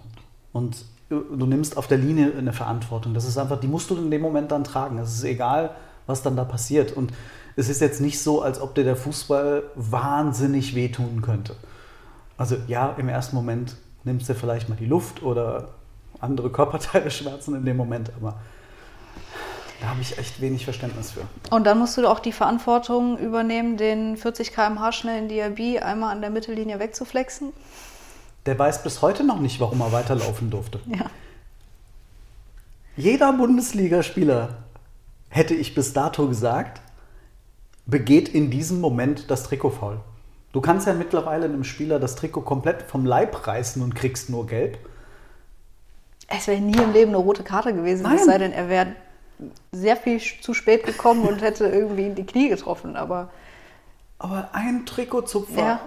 Und 0.52 0.84
du 1.10 1.46
nimmst 1.46 1.76
auf 1.76 1.86
der 1.86 1.98
Linie 1.98 2.32
eine 2.36 2.52
Verantwortung. 2.52 3.14
Das 3.14 3.24
ist 3.24 3.36
einfach, 3.38 3.60
die 3.60 3.66
musst 3.66 3.90
du 3.90 3.96
in 3.96 4.10
dem 4.10 4.22
Moment 4.22 4.50
dann 4.50 4.64
tragen. 4.64 4.98
Es 4.98 5.14
ist 5.14 5.24
egal, 5.24 5.74
was 6.06 6.22
dann 6.22 6.36
da 6.36 6.44
passiert. 6.44 6.92
Und 6.92 7.12
es 7.56 7.68
ist 7.68 7.80
jetzt 7.80 8.00
nicht 8.00 8.20
so, 8.20 8.42
als 8.42 8.60
ob 8.60 8.74
dir 8.74 8.84
der 8.84 8.96
Fußball 8.96 9.64
wahnsinnig 9.74 10.74
wehtun 10.74 11.22
könnte. 11.22 11.56
Also 12.36 12.56
ja, 12.68 12.94
im 12.96 13.08
ersten 13.08 13.36
Moment 13.36 13.76
nimmst 14.04 14.28
du 14.28 14.34
vielleicht 14.34 14.68
mal 14.68 14.76
die 14.76 14.86
Luft 14.86 15.22
oder 15.22 15.68
andere 16.20 16.50
Körperteile 16.50 17.10
schmerzen 17.12 17.54
in 17.54 17.64
dem 17.64 17.76
Moment, 17.76 18.10
aber 18.16 18.40
da 19.80 19.88
habe 19.88 20.00
ich 20.00 20.18
echt 20.18 20.40
wenig 20.40 20.64
Verständnis 20.64 21.12
für. 21.12 21.20
Und 21.54 21.64
dann 21.64 21.78
musst 21.78 21.96
du 21.96 22.06
auch 22.08 22.18
die 22.18 22.32
Verantwortung 22.32 23.16
übernehmen, 23.18 23.76
den 23.76 24.16
40 24.16 24.52
km/h 24.52 24.92
schnellen 24.92 25.28
Diaby 25.28 25.78
einmal 25.78 26.12
an 26.12 26.20
der 26.20 26.30
Mittellinie 26.30 26.80
wegzuflexen. 26.80 27.52
Der 28.46 28.58
weiß 28.58 28.82
bis 28.82 29.02
heute 29.02 29.24
noch 29.24 29.38
nicht, 29.38 29.60
warum 29.60 29.80
er 29.80 29.92
weiterlaufen 29.92 30.50
durfte. 30.50 30.80
Ja. 30.86 31.06
Jeder 32.96 33.32
Bundesligaspieler, 33.32 34.56
hätte 35.28 35.54
ich 35.54 35.74
bis 35.74 35.92
dato 35.92 36.26
gesagt, 36.26 36.80
begeht 37.86 38.28
in 38.28 38.50
diesem 38.50 38.80
Moment 38.80 39.30
das 39.30 39.44
Trikotfoul. 39.44 40.00
Du 40.52 40.60
kannst 40.60 40.86
ja 40.86 40.94
mittlerweile 40.94 41.44
einem 41.44 41.64
Spieler 41.64 41.98
das 41.98 42.16
Trikot 42.16 42.42
komplett 42.42 42.82
vom 42.82 43.04
Leib 43.04 43.46
reißen 43.46 43.82
und 43.82 43.94
kriegst 43.94 44.30
nur 44.30 44.46
gelb. 44.46 44.78
Es 46.26 46.46
wäre 46.46 46.60
nie 46.60 46.76
im 46.76 46.92
Leben 46.92 47.10
eine 47.10 47.18
rote 47.18 47.42
Karte 47.42 47.74
gewesen, 47.74 48.02
Nein. 48.02 48.16
es 48.16 48.24
sei 48.24 48.38
denn, 48.38 48.52
er 48.52 48.68
wäre 48.68 48.94
sehr 49.72 49.96
viel 49.96 50.20
zu 50.20 50.52
spät 50.54 50.84
gekommen 50.84 51.26
und 51.26 51.42
hätte 51.42 51.66
irgendwie 51.66 52.06
in 52.06 52.14
die 52.14 52.26
Knie 52.26 52.48
getroffen, 52.48 52.96
aber. 52.96 53.30
Aber 54.18 54.48
ein 54.52 54.84
Trikotzupfer 54.84 55.58
ja. 55.58 55.80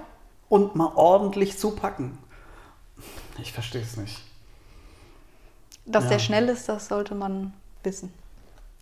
und 0.48 0.76
mal 0.76 0.92
ordentlich 0.96 1.60
zupacken. 1.60 2.18
Ich 3.42 3.52
verstehe 3.52 3.82
es 3.82 3.98
nicht. 3.98 4.22
Dass 5.86 6.06
ja. 6.06 6.12
der 6.12 6.20
schnell 6.20 6.48
ist, 6.48 6.70
das 6.70 6.88
sollte 6.88 7.16
man 7.16 7.54
wissen. 7.84 8.14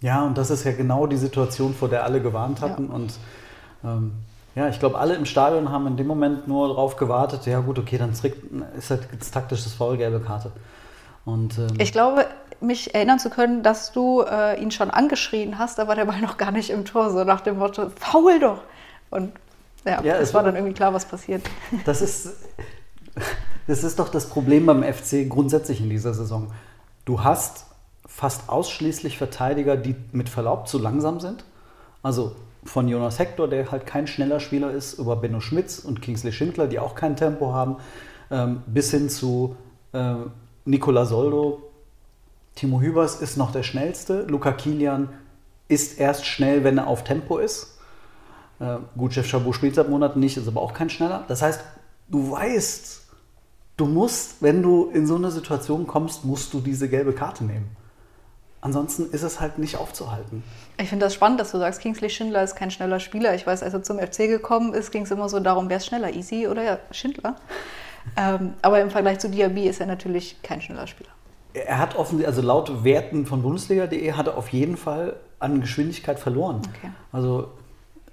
Ja, 0.01 0.23
und 0.23 0.37
das 0.37 0.49
ist 0.49 0.63
ja 0.63 0.71
genau 0.71 1.07
die 1.07 1.17
Situation, 1.17 1.73
vor 1.73 1.89
der 1.89 2.03
alle 2.03 2.21
gewarnt 2.21 2.61
hatten. 2.61 2.87
Ja. 2.87 2.93
Und 2.93 3.13
ähm, 3.83 4.13
ja, 4.55 4.67
ich 4.67 4.79
glaube, 4.79 4.97
alle 4.97 5.15
im 5.15 5.25
Stadion 5.25 5.71
haben 5.71 5.87
in 5.87 5.97
dem 5.97 6.07
Moment 6.07 6.47
nur 6.47 6.67
darauf 6.69 6.97
gewartet, 6.97 7.45
ja 7.45 7.59
gut, 7.59 7.79
okay, 7.79 7.97
dann 7.97 8.11
ist 8.11 8.23
halt 8.89 9.07
taktisches 9.31 9.73
Foul, 9.73 9.97
gelbe 9.97 10.19
Karte. 10.19 10.51
Und, 11.25 11.57
ähm, 11.57 11.67
ich 11.77 11.91
glaube, 11.91 12.25
mich 12.61 12.93
erinnern 12.93 13.19
zu 13.19 13.29
können, 13.29 13.63
dass 13.63 13.91
du 13.91 14.21
äh, 14.21 14.61
ihn 14.61 14.71
schon 14.71 14.89
angeschrien 14.89 15.59
hast, 15.59 15.77
da 15.77 15.87
war 15.87 15.95
der 15.95 16.05
Ball 16.05 16.21
noch 16.21 16.37
gar 16.37 16.51
nicht 16.51 16.69
im 16.69 16.85
Tor, 16.85 17.11
so 17.11 17.23
nach 17.23 17.41
dem 17.41 17.57
Motto, 17.57 17.89
faul 17.95 18.39
doch. 18.39 18.61
Und 19.09 19.31
ja, 19.85 20.01
ja 20.03 20.15
es 20.15 20.33
war 20.33 20.43
dann 20.43 20.55
irgendwie 20.55 20.73
klar, 20.73 20.93
was 20.93 21.05
passiert. 21.05 21.43
Das 21.85 22.01
ist, 22.01 22.29
das 23.67 23.83
ist 23.83 23.99
doch 23.99 24.09
das 24.09 24.29
Problem 24.29 24.65
beim 24.65 24.83
FC 24.83 25.29
grundsätzlich 25.29 25.81
in 25.81 25.89
dieser 25.89 26.13
Saison. 26.13 26.51
Du 27.05 27.23
hast 27.23 27.65
fast 28.05 28.49
ausschließlich 28.49 29.17
Verteidiger, 29.17 29.77
die 29.77 29.95
mit 30.11 30.29
Verlaub 30.29 30.67
zu 30.67 30.79
langsam 30.79 31.19
sind. 31.19 31.45
Also 32.01 32.35
von 32.63 32.87
Jonas 32.87 33.19
Hector, 33.19 33.47
der 33.47 33.71
halt 33.71 33.85
kein 33.85 34.07
schneller 34.07 34.39
Spieler 34.39 34.71
ist, 34.71 34.99
über 34.99 35.15
Benno 35.15 35.39
Schmitz 35.39 35.79
und 35.79 36.01
Kingsley 36.01 36.31
Schindler, 36.31 36.67
die 36.67 36.79
auch 36.79 36.95
kein 36.95 37.15
Tempo 37.15 37.53
haben, 37.53 37.77
ähm, 38.31 38.63
bis 38.67 38.91
hin 38.91 39.09
zu 39.09 39.55
äh, 39.93 40.15
Nicola 40.65 41.05
Soldo, 41.05 41.69
Timo 42.55 42.81
Hübers 42.81 43.21
ist 43.21 43.37
noch 43.37 43.51
der 43.51 43.63
schnellste. 43.63 44.23
Luca 44.23 44.51
Kilian 44.51 45.09
ist 45.69 45.97
erst 45.97 46.25
schnell, 46.25 46.63
wenn 46.65 46.77
er 46.77 46.87
auf 46.87 47.05
Tempo 47.05 47.37
ist. 47.37 47.77
Äh, 48.59 48.77
gut, 48.97 49.13
Chef 49.13 49.27
Chabot 49.27 49.55
spielt 49.55 49.75
seit 49.75 49.89
Monaten 49.89 50.19
nicht, 50.19 50.35
ist 50.35 50.47
aber 50.47 50.61
auch 50.61 50.73
kein 50.73 50.89
schneller. 50.89 51.23
Das 51.29 51.41
heißt, 51.41 51.61
du 52.09 52.31
weißt, 52.31 53.01
du 53.77 53.85
musst, 53.85 54.41
wenn 54.41 54.61
du 54.61 54.89
in 54.89 55.07
so 55.07 55.15
eine 55.15 55.31
Situation 55.31 55.87
kommst, 55.87 56.25
musst 56.25 56.53
du 56.53 56.59
diese 56.59 56.89
gelbe 56.89 57.13
Karte 57.13 57.45
nehmen. 57.45 57.69
Ansonsten 58.61 59.09
ist 59.11 59.23
es 59.23 59.39
halt 59.39 59.57
nicht 59.57 59.77
aufzuhalten. 59.77 60.43
Ich 60.77 60.89
finde 60.89 61.05
das 61.05 61.13
spannend, 61.13 61.39
dass 61.39 61.51
du 61.51 61.59
sagst, 61.59 61.79
Kingsley 61.79 62.09
Schindler 62.09 62.43
ist 62.43 62.55
kein 62.55 62.71
schneller 62.71 62.99
Spieler. 62.99 63.33
Ich 63.35 63.47
weiß, 63.47 63.63
als 63.63 63.73
er 63.73 63.83
zum 63.83 63.99
FC 63.99 64.27
gekommen 64.27 64.73
ist, 64.73 64.91
ging 64.91 65.03
es 65.03 65.11
immer 65.11 65.29
so 65.29 65.39
darum, 65.39 65.69
wer 65.69 65.77
ist 65.77 65.85
schneller, 65.85 66.13
Easy 66.13 66.47
oder 66.47 66.79
Schindler. 66.91 67.35
ähm, 68.17 68.53
aber 68.61 68.81
im 68.81 68.91
Vergleich 68.91 69.19
zu 69.19 69.29
Diaby 69.29 69.67
ist 69.67 69.79
er 69.79 69.87
natürlich 69.87 70.41
kein 70.41 70.61
schneller 70.61 70.87
Spieler 70.87 71.09
er 71.53 71.79
hat 71.79 71.95
offensichtlich, 71.95 72.27
also 72.27 72.41
laut 72.41 72.83
Werten 72.83 73.25
von 73.25 73.41
Bundesliga.de 73.41 74.13
hat 74.13 74.27
er 74.27 74.37
auf 74.37 74.49
jeden 74.49 74.77
Fall 74.77 75.15
an 75.39 75.61
Geschwindigkeit 75.61 76.19
verloren. 76.19 76.61
Okay. 76.77 76.91
Also 77.11 77.51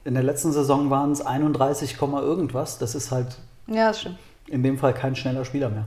in 0.04 0.14
der 0.14 0.22
letzten 0.22 0.52
Saison 0.52 0.90
waren 0.90 1.12
es 1.12 1.20
31, 1.20 2.00
irgendwas. 2.00 2.78
Das 2.78 2.94
ist 2.94 3.10
halt 3.10 3.38
ja, 3.66 3.88
das 3.88 4.06
in 4.46 4.62
dem 4.62 4.78
Fall 4.78 4.94
kein 4.94 5.16
schneller 5.16 5.44
Spieler 5.44 5.68
mehr. 5.68 5.86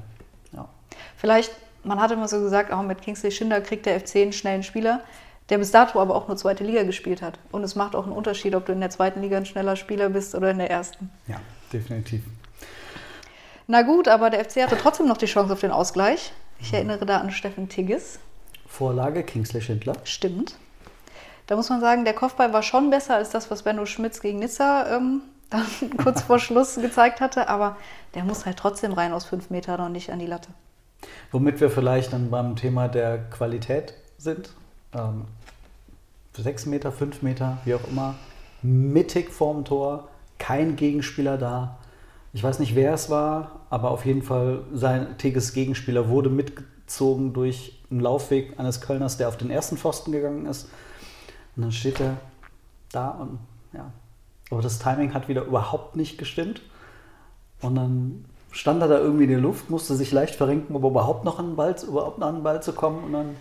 Ja. 0.52 0.68
Vielleicht, 1.16 1.52
man 1.84 2.00
hat 2.00 2.12
immer 2.12 2.28
so 2.28 2.40
gesagt, 2.42 2.72
auch 2.72 2.82
mit 2.82 3.02
Kingsley 3.02 3.32
Schinder 3.32 3.62
kriegt 3.62 3.86
der 3.86 4.00
FC 4.00 4.18
einen 4.18 4.34
schnellen 4.34 4.64
Spieler. 4.64 5.02
der 5.50 5.58
bis 5.58 5.72
dato 5.72 6.00
aber 6.00 6.16
auch 6.16 6.28
nur 6.28 6.38
zweite 6.38 6.64
Liga 6.64 6.84
gespielt 6.84 7.24
hat. 7.24 7.40
Und 7.52 7.64
es 7.64 7.76
macht 7.76 7.96
auch 7.96 8.04
einen 8.04 8.12
Unterschied, 8.14 8.54
ob 8.54 8.68
du 8.68 8.72
in 8.72 8.82
der 8.82 8.92
zweiten 8.92 9.22
Liga 9.22 9.38
ein 9.38 9.48
schneller 9.48 9.76
Spieler 9.76 10.10
bist 10.10 10.36
oder 10.36 10.52
in 10.52 10.60
der 10.60 10.70
ersten. 10.70 11.10
Ja, 11.28 11.42
definitiv. 11.74 12.22
Na 13.66 13.82
gut, 13.82 14.08
aber 14.08 14.30
der 14.30 14.46
FC 14.46 14.62
hatte 14.64 14.78
trotzdem 14.78 15.08
noch 15.08 15.18
die 15.18 15.26
Chance 15.26 15.54
auf 15.54 15.60
den 15.60 15.72
Ausgleich. 15.72 16.34
Ich 16.60 16.74
erinnere 16.74 17.06
da 17.06 17.18
an 17.18 17.32
Steffen 17.32 17.68
Tigges. 17.70 18.20
Vorlage 18.68 19.24
Kingsley 19.24 19.62
Schindler. 19.62 19.94
Stimmt. 20.04 20.56
Da 21.48 21.56
muss 21.56 21.70
man 21.70 21.82
sagen, 21.82 22.06
der 22.06 22.14
Kopfball 22.14 22.54
war 22.54 22.62
schon 22.62 22.92
besser 22.92 23.16
als 23.16 23.32
das, 23.32 23.50
was 23.50 23.64
Benno 23.64 23.88
Schmitz 23.88 24.22
gegen 24.22 24.40
Nizza 24.40 24.96
ähm, 24.96 25.22
dann 25.50 25.66
kurz 25.98 26.22
vor 26.22 26.38
Schluss 26.38 26.76
gezeigt 26.76 27.22
hatte, 27.22 27.50
aber 27.50 27.76
der 28.14 28.24
muss 28.24 28.46
halt 28.46 28.58
trotzdem 28.58 28.94
rein 28.94 29.14
aus 29.14 29.26
fünf 29.26 29.50
Metern 29.50 29.82
und 29.82 29.94
nicht 29.94 30.12
an 30.12 30.20
die 30.20 30.28
Latte. 30.28 30.50
Womit 31.32 31.62
wir 31.62 31.70
vielleicht 31.70 32.14
dann 32.14 32.30
beim 32.30 32.56
Thema 32.56 32.88
der 32.88 33.20
Qualität 33.30 33.94
sind. 34.18 34.52
Ähm, 34.94 35.26
sechs 36.36 36.66
Meter, 36.66 36.92
fünf 36.92 37.22
Meter, 37.22 37.58
wie 37.66 37.76
auch 37.76 37.88
immer, 37.90 38.16
mittig 38.62 39.32
vorm 39.32 39.66
Tor, 39.66 40.10
kein 40.38 40.76
Gegenspieler 40.76 41.38
da. 41.38 41.78
Ich 42.34 42.44
weiß 42.44 42.60
nicht, 42.60 42.76
wer 42.76 42.94
es 42.94 43.10
war, 43.10 43.62
aber 43.70 43.92
auf 43.92 44.06
jeden 44.06 44.22
Fall 44.22 44.64
sein 44.74 45.18
Teges 45.18 45.54
Gegenspieler 45.54 46.10
wurde 46.10 46.30
mitgezogen 46.30 47.34
durch 47.34 47.82
einen 47.90 48.00
Laufweg 48.00 48.60
eines 48.60 48.82
Kölners, 48.82 49.18
der 49.18 49.28
auf 49.28 49.38
den 49.38 49.50
ersten 49.50 49.78
Pfosten 49.78 50.12
gegangen 50.12 50.46
ist. 50.46 50.70
Und 51.56 51.64
dann 51.64 51.72
steht 51.72 52.00
er 52.00 52.18
da 52.92 53.10
und 53.10 53.40
ja. 53.74 53.92
Aber 54.52 54.62
das 54.62 54.80
Timing 54.80 55.14
hat 55.14 55.28
wieder 55.28 55.44
überhaupt 55.44 55.96
nicht 55.96 56.18
gestimmt. 56.18 56.62
Und 57.62 57.76
dann 57.76 58.26
stand 58.52 58.82
er 58.82 58.88
da 58.88 58.98
irgendwie 58.98 59.26
in 59.26 59.30
der 59.30 59.40
Luft, 59.40 59.70
musste 59.70 59.96
sich 59.96 60.12
leicht 60.12 60.36
verrenken, 60.36 60.76
um 60.76 60.84
überhaupt 60.84 61.26
noch 61.26 61.40
an 61.40 61.48
den 61.48 61.56
Ball, 61.56 61.76
überhaupt 61.88 62.22
an 62.22 62.36
den 62.36 62.44
Ball 62.44 62.62
zu 62.62 62.74
kommen. 62.74 63.04
Und 63.04 63.14
dann 63.14 63.36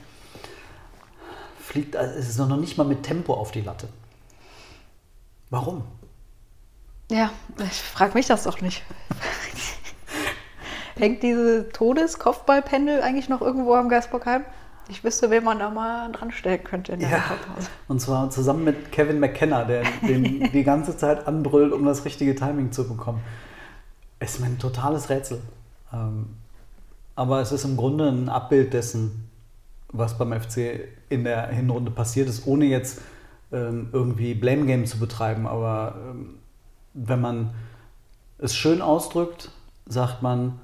fliegt, 1.59 1.97
also 1.97 2.19
es 2.19 2.29
ist 2.29 2.38
noch 2.38 2.57
nicht 2.57 2.79
mal 2.79 2.85
mit 2.85 3.03
Tempo 3.03 3.35
auf 3.35 3.50
die 3.50 3.61
Latte. 3.61 3.88
Warum? 5.50 5.83
Ja, 7.11 7.31
ich 7.59 7.81
frage 7.81 8.15
mich 8.15 8.27
das 8.27 8.45
doch 8.45 8.61
nicht. 8.61 8.83
Hängt 10.97 11.23
diese 11.23 11.69
Todes-Kopfballpendel 11.71 13.03
eigentlich 13.03 13.29
noch 13.29 13.41
irgendwo 13.41 13.75
am 13.75 13.88
Geisbockheim? 13.88 14.45
Ich 14.91 15.05
wüsste, 15.05 15.31
wen 15.31 15.45
man 15.45 15.59
da 15.59 15.71
mal 15.71 16.11
dran 16.12 16.33
stellen 16.33 16.65
könnte 16.65 16.93
in 16.93 17.00
der 17.00 17.11
Ja, 17.11 17.25
und 17.88 18.00
zwar 18.00 18.31
zusammen 18.31 18.65
mit 18.65 18.91
Kevin 18.91 19.21
McKenna, 19.21 19.65
der 19.65 19.83
den 20.03 20.43
die 20.53 20.65
ganze 20.65 20.97
Zeit 20.97 21.27
anbrüllt, 21.27 21.73
um 21.73 21.85
das 21.85 22.05
richtige 22.05 22.35
Timing 22.35 22.73
zu 22.73 22.88
bekommen. 22.88 23.21
Ist 24.21 24.41
mir 24.41 24.47
ein 24.47 24.59
totales 24.59 25.11
Rätsel. 25.11 25.41
Ähm, 25.93 26.37
aber 27.15 27.41
es 27.41 27.53
ist 27.53 27.65
im 27.65 27.77
Grunde 27.77 28.09
ein 28.09 28.29
Abbild 28.29 28.73
dessen, 28.73 29.29
was 29.93 30.19
beim 30.19 30.39
FC 30.39 30.89
in 31.09 31.25
der 31.25 31.49
Hinrunde 31.49 31.91
passiert 31.91 32.29
ist, 32.29 32.47
ohne 32.47 32.67
jetzt 32.67 33.01
ähm, 33.53 33.89
irgendwie 33.93 34.35
Blame 34.35 34.67
Game 34.67 34.87
zu 34.87 34.99
betreiben. 34.99 35.47
Aber 35.47 35.97
ähm, 36.11 36.39
wenn 36.95 37.21
man 37.21 37.55
es 38.39 38.55
schön 38.55 38.83
ausdrückt, 38.83 39.51
sagt 39.87 40.23
man, 40.23 40.61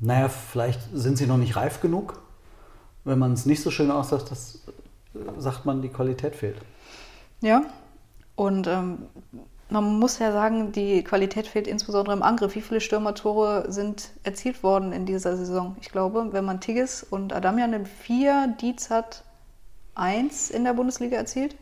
naja, 0.00 0.28
vielleicht 0.28 0.80
sind 0.92 1.16
sie 1.16 1.26
noch 1.26 1.36
nicht 1.36 1.56
reif 1.56 1.80
genug. 1.80 2.20
Wenn 3.04 3.18
man 3.18 3.32
es 3.32 3.46
nicht 3.46 3.62
so 3.62 3.70
schön 3.70 3.90
aussagt, 3.90 4.30
das, 4.30 4.66
äh, 5.14 5.40
sagt 5.40 5.64
man, 5.64 5.82
die 5.82 5.88
Qualität 5.88 6.34
fehlt. 6.34 6.56
Ja, 7.40 7.62
und 8.36 8.66
ähm, 8.66 8.98
man 9.70 9.98
muss 9.98 10.18
ja 10.18 10.32
sagen, 10.32 10.72
die 10.72 11.02
Qualität 11.02 11.46
fehlt 11.46 11.66
insbesondere 11.66 12.14
im 12.14 12.22
Angriff. 12.22 12.54
Wie 12.54 12.60
viele 12.60 12.80
Stürmertore 12.80 13.64
sind 13.72 14.10
erzielt 14.22 14.62
worden 14.62 14.92
in 14.92 15.06
dieser 15.06 15.36
Saison? 15.36 15.76
Ich 15.80 15.90
glaube, 15.90 16.32
wenn 16.32 16.44
man 16.44 16.60
Tigges 16.60 17.02
und 17.02 17.32
Adamian 17.32 17.70
nimmt, 17.70 17.88
vier, 17.88 18.54
Dietz 18.60 18.90
hat 18.90 19.24
eins 19.94 20.50
in 20.50 20.64
der 20.64 20.74
Bundesliga 20.74 21.16
erzielt. 21.16 21.56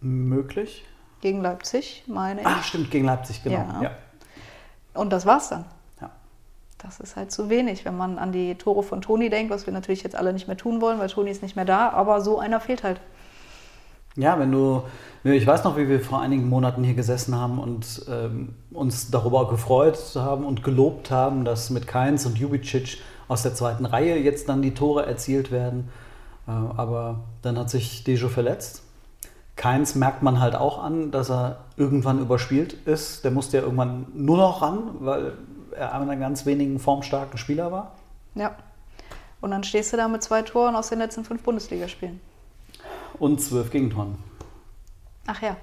Möglich? 0.00 0.84
Gegen 1.20 1.40
Leipzig, 1.40 2.04
meine 2.06 2.42
ich. 2.42 2.46
Ach, 2.46 2.62
stimmt, 2.62 2.90
gegen 2.90 3.06
Leipzig, 3.06 3.42
genau. 3.42 3.56
Ja. 3.56 3.82
Ja. 3.82 3.90
Und 4.92 5.12
das 5.12 5.26
war's 5.26 5.48
dann. 5.48 5.64
Ja. 6.00 6.10
Das 6.78 7.00
ist 7.00 7.16
halt 7.16 7.32
zu 7.32 7.48
wenig, 7.48 7.84
wenn 7.84 7.96
man 7.96 8.18
an 8.18 8.30
die 8.30 8.54
Tore 8.54 8.82
von 8.82 9.00
Toni 9.00 9.30
denkt, 9.30 9.50
was 9.50 9.66
wir 9.66 9.72
natürlich 9.72 10.02
jetzt 10.02 10.14
alle 10.14 10.32
nicht 10.32 10.46
mehr 10.46 10.56
tun 10.56 10.80
wollen, 10.80 10.98
weil 10.98 11.08
Toni 11.08 11.30
ist 11.30 11.42
nicht 11.42 11.56
mehr 11.56 11.64
da, 11.64 11.88
aber 11.90 12.20
so 12.20 12.38
einer 12.38 12.60
fehlt 12.60 12.84
halt. 12.84 13.00
Ja, 14.16 14.38
wenn 14.38 14.52
du, 14.52 14.84
ich 15.24 15.46
weiß 15.46 15.64
noch, 15.64 15.76
wie 15.76 15.88
wir 15.88 16.00
vor 16.00 16.20
einigen 16.20 16.48
Monaten 16.48 16.84
hier 16.84 16.94
gesessen 16.94 17.34
haben 17.34 17.58
und 17.58 18.06
ähm, 18.08 18.54
uns 18.72 19.10
darüber 19.10 19.48
gefreut 19.48 19.98
haben 20.14 20.44
und 20.44 20.62
gelobt 20.62 21.10
haben, 21.10 21.44
dass 21.44 21.70
mit 21.70 21.88
Keins 21.88 22.24
und 22.24 22.38
Jubicic 22.38 22.98
aus 23.26 23.42
der 23.42 23.54
zweiten 23.54 23.86
Reihe 23.86 24.16
jetzt 24.18 24.48
dann 24.48 24.62
die 24.62 24.72
Tore 24.72 25.04
erzielt 25.04 25.50
werden. 25.50 25.88
Äh, 26.46 26.52
aber 26.52 27.24
dann 27.42 27.58
hat 27.58 27.70
sich 27.70 28.04
Dejo 28.04 28.28
verletzt. 28.28 28.82
Keins 29.56 29.94
merkt 29.94 30.22
man 30.22 30.40
halt 30.40 30.54
auch 30.54 30.82
an, 30.82 31.10
dass 31.10 31.30
er 31.30 31.64
irgendwann 31.76 32.20
überspielt 32.20 32.74
ist. 32.86 33.24
Der 33.24 33.30
musste 33.30 33.56
ja 33.56 33.62
irgendwann 33.64 34.06
nur 34.14 34.36
noch 34.36 34.62
ran, 34.62 34.82
weil 35.00 35.32
er 35.72 35.92
einer 35.92 36.16
ganz 36.16 36.46
wenigen 36.46 36.78
formstarken 36.78 37.38
Spieler 37.38 37.72
war. 37.72 37.92
Ja. 38.34 38.56
Und 39.40 39.50
dann 39.50 39.64
stehst 39.64 39.92
du 39.92 39.96
da 39.96 40.08
mit 40.08 40.22
zwei 40.22 40.42
Toren 40.42 40.74
aus 40.76 40.88
den 40.88 40.98
letzten 40.98 41.24
fünf 41.24 41.42
Bundesligaspielen. 41.42 42.20
Und 43.18 43.40
zwölf 43.40 43.70
Gegentoren. 43.70 44.16
Ach 45.26 45.40
ja. 45.40 45.56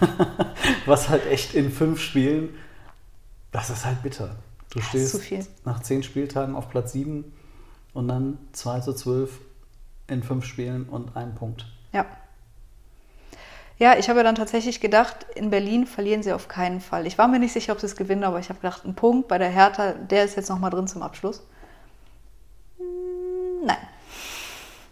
Was 0.86 1.08
halt 1.08 1.26
echt 1.26 1.54
in 1.54 1.70
fünf 1.70 2.00
Spielen, 2.00 2.54
das 3.52 3.70
ist 3.70 3.84
halt 3.84 4.02
bitter. 4.02 4.36
Du 4.70 4.78
ist 4.78 4.86
stehst 4.86 5.10
zu 5.12 5.18
viel. 5.18 5.46
nach 5.64 5.82
zehn 5.82 6.02
Spieltagen 6.02 6.54
auf 6.54 6.70
Platz 6.70 6.92
sieben 6.92 7.32
und 7.92 8.08
dann 8.08 8.38
2 8.52 8.80
zu 8.80 8.92
12 8.92 9.30
in 10.08 10.22
fünf 10.22 10.44
Spielen 10.44 10.88
und 10.88 11.16
ein 11.16 11.34
Punkt. 11.34 11.66
Ja. 11.92 12.06
Ja, 13.78 13.98
ich 13.98 14.08
habe 14.08 14.22
dann 14.22 14.34
tatsächlich 14.34 14.80
gedacht, 14.80 15.26
in 15.34 15.50
Berlin 15.50 15.86
verlieren 15.86 16.22
sie 16.22 16.32
auf 16.32 16.48
keinen 16.48 16.80
Fall. 16.80 17.06
Ich 17.06 17.18
war 17.18 17.28
mir 17.28 17.38
nicht 17.38 17.52
sicher, 17.52 17.72
ob 17.72 17.80
sie 17.80 17.86
es 17.86 17.96
gewinnen, 17.96 18.24
aber 18.24 18.38
ich 18.38 18.48
habe 18.48 18.58
gedacht, 18.58 18.84
ein 18.86 18.94
Punkt 18.94 19.28
bei 19.28 19.36
der 19.36 19.50
Hertha, 19.50 19.92
der 19.92 20.24
ist 20.24 20.36
jetzt 20.36 20.48
nochmal 20.48 20.70
drin 20.70 20.86
zum 20.88 21.02
Abschluss. 21.02 21.42
Hm, 22.78 23.66
Nein. 23.66 23.76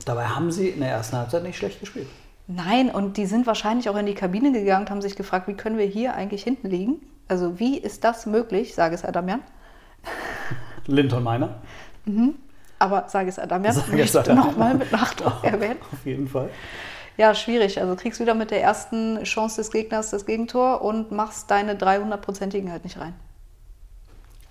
Dabei 0.04 0.26
haben 0.26 0.50
sie 0.52 0.68
in 0.68 0.80
der 0.80 0.90
ersten 0.90 1.16
Halbzeit 1.16 1.42
nicht 1.42 1.56
schlecht 1.56 1.80
gespielt. 1.80 2.08
Nein, 2.46 2.90
und 2.90 3.16
die 3.16 3.26
sind 3.26 3.46
wahrscheinlich 3.46 3.88
auch 3.88 3.96
in 3.96 4.06
die 4.06 4.14
Kabine 4.14 4.52
gegangen 4.52 4.84
und 4.84 4.90
haben 4.90 5.02
sich 5.02 5.16
gefragt, 5.16 5.48
wie 5.48 5.54
können 5.54 5.78
wir 5.78 5.86
hier 5.86 6.14
eigentlich 6.14 6.42
hinten 6.42 6.68
liegen? 6.68 6.96
Also 7.26 7.58
wie 7.58 7.78
ist 7.78 8.04
das 8.04 8.26
möglich, 8.26 8.74
sage 8.74 8.94
es 8.94 9.04
Adamian. 9.04 9.40
Linton 10.86 11.22
Meiner, 11.22 11.60
Aber 12.78 13.08
sage 13.08 13.30
es 13.30 13.38
Adamian, 13.38 13.74
nochmal 14.34 14.74
mit 14.74 14.92
Nachdruck 14.92 15.32
erwähnen. 15.42 15.78
auf 15.90 16.04
jeden 16.04 16.28
Fall. 16.28 16.50
Ja, 17.16 17.34
schwierig. 17.34 17.80
Also 17.80 17.96
kriegst 17.96 18.20
wieder 18.20 18.34
mit 18.34 18.50
der 18.50 18.60
ersten 18.62 19.22
Chance 19.22 19.60
des 19.62 19.70
Gegners 19.70 20.10
das 20.10 20.26
Gegentor 20.26 20.82
und 20.82 21.12
machst 21.12 21.50
deine 21.50 21.76
300-prozentigen 21.76 22.70
halt 22.70 22.84
nicht 22.84 22.98
rein. 22.98 23.14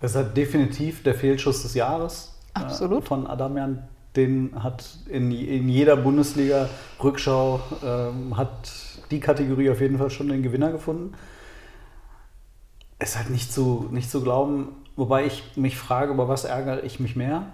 Das 0.02 0.12
ist 0.12 0.18
halt 0.18 0.36
definitiv 0.36 1.04
der 1.04 1.14
Fehlschuss 1.14 1.62
des 1.62 1.76
Jahres 1.76 2.34
Absolut. 2.54 3.04
Äh, 3.04 3.08
von 3.08 3.28
Adamian. 3.28 3.88
Den 4.16 4.64
hat 4.64 4.98
in, 5.10 5.32
in 5.32 5.70
jeder 5.70 5.96
Bundesliga-Rückschau 5.96 7.60
ähm, 7.84 8.38
hat 8.38 8.72
die 9.12 9.20
Kategorie 9.20 9.70
auf 9.70 9.82
jeden 9.82 9.98
Fall 9.98 10.10
schon 10.10 10.28
den 10.28 10.44
Gewinner 10.44 10.72
gefunden. 10.72 11.14
Ist 13.00 13.18
halt 13.18 13.32
nicht 13.32 13.52
zu, 13.52 13.90
nicht 13.92 14.10
zu 14.10 14.22
glauben, 14.22 14.70
wobei 14.96 15.26
ich 15.26 15.58
mich 15.58 15.78
frage, 15.78 16.14
über 16.14 16.28
was 16.28 16.46
ärgere 16.46 16.84
ich 16.84 17.00
mich 17.00 17.16
mehr? 17.16 17.48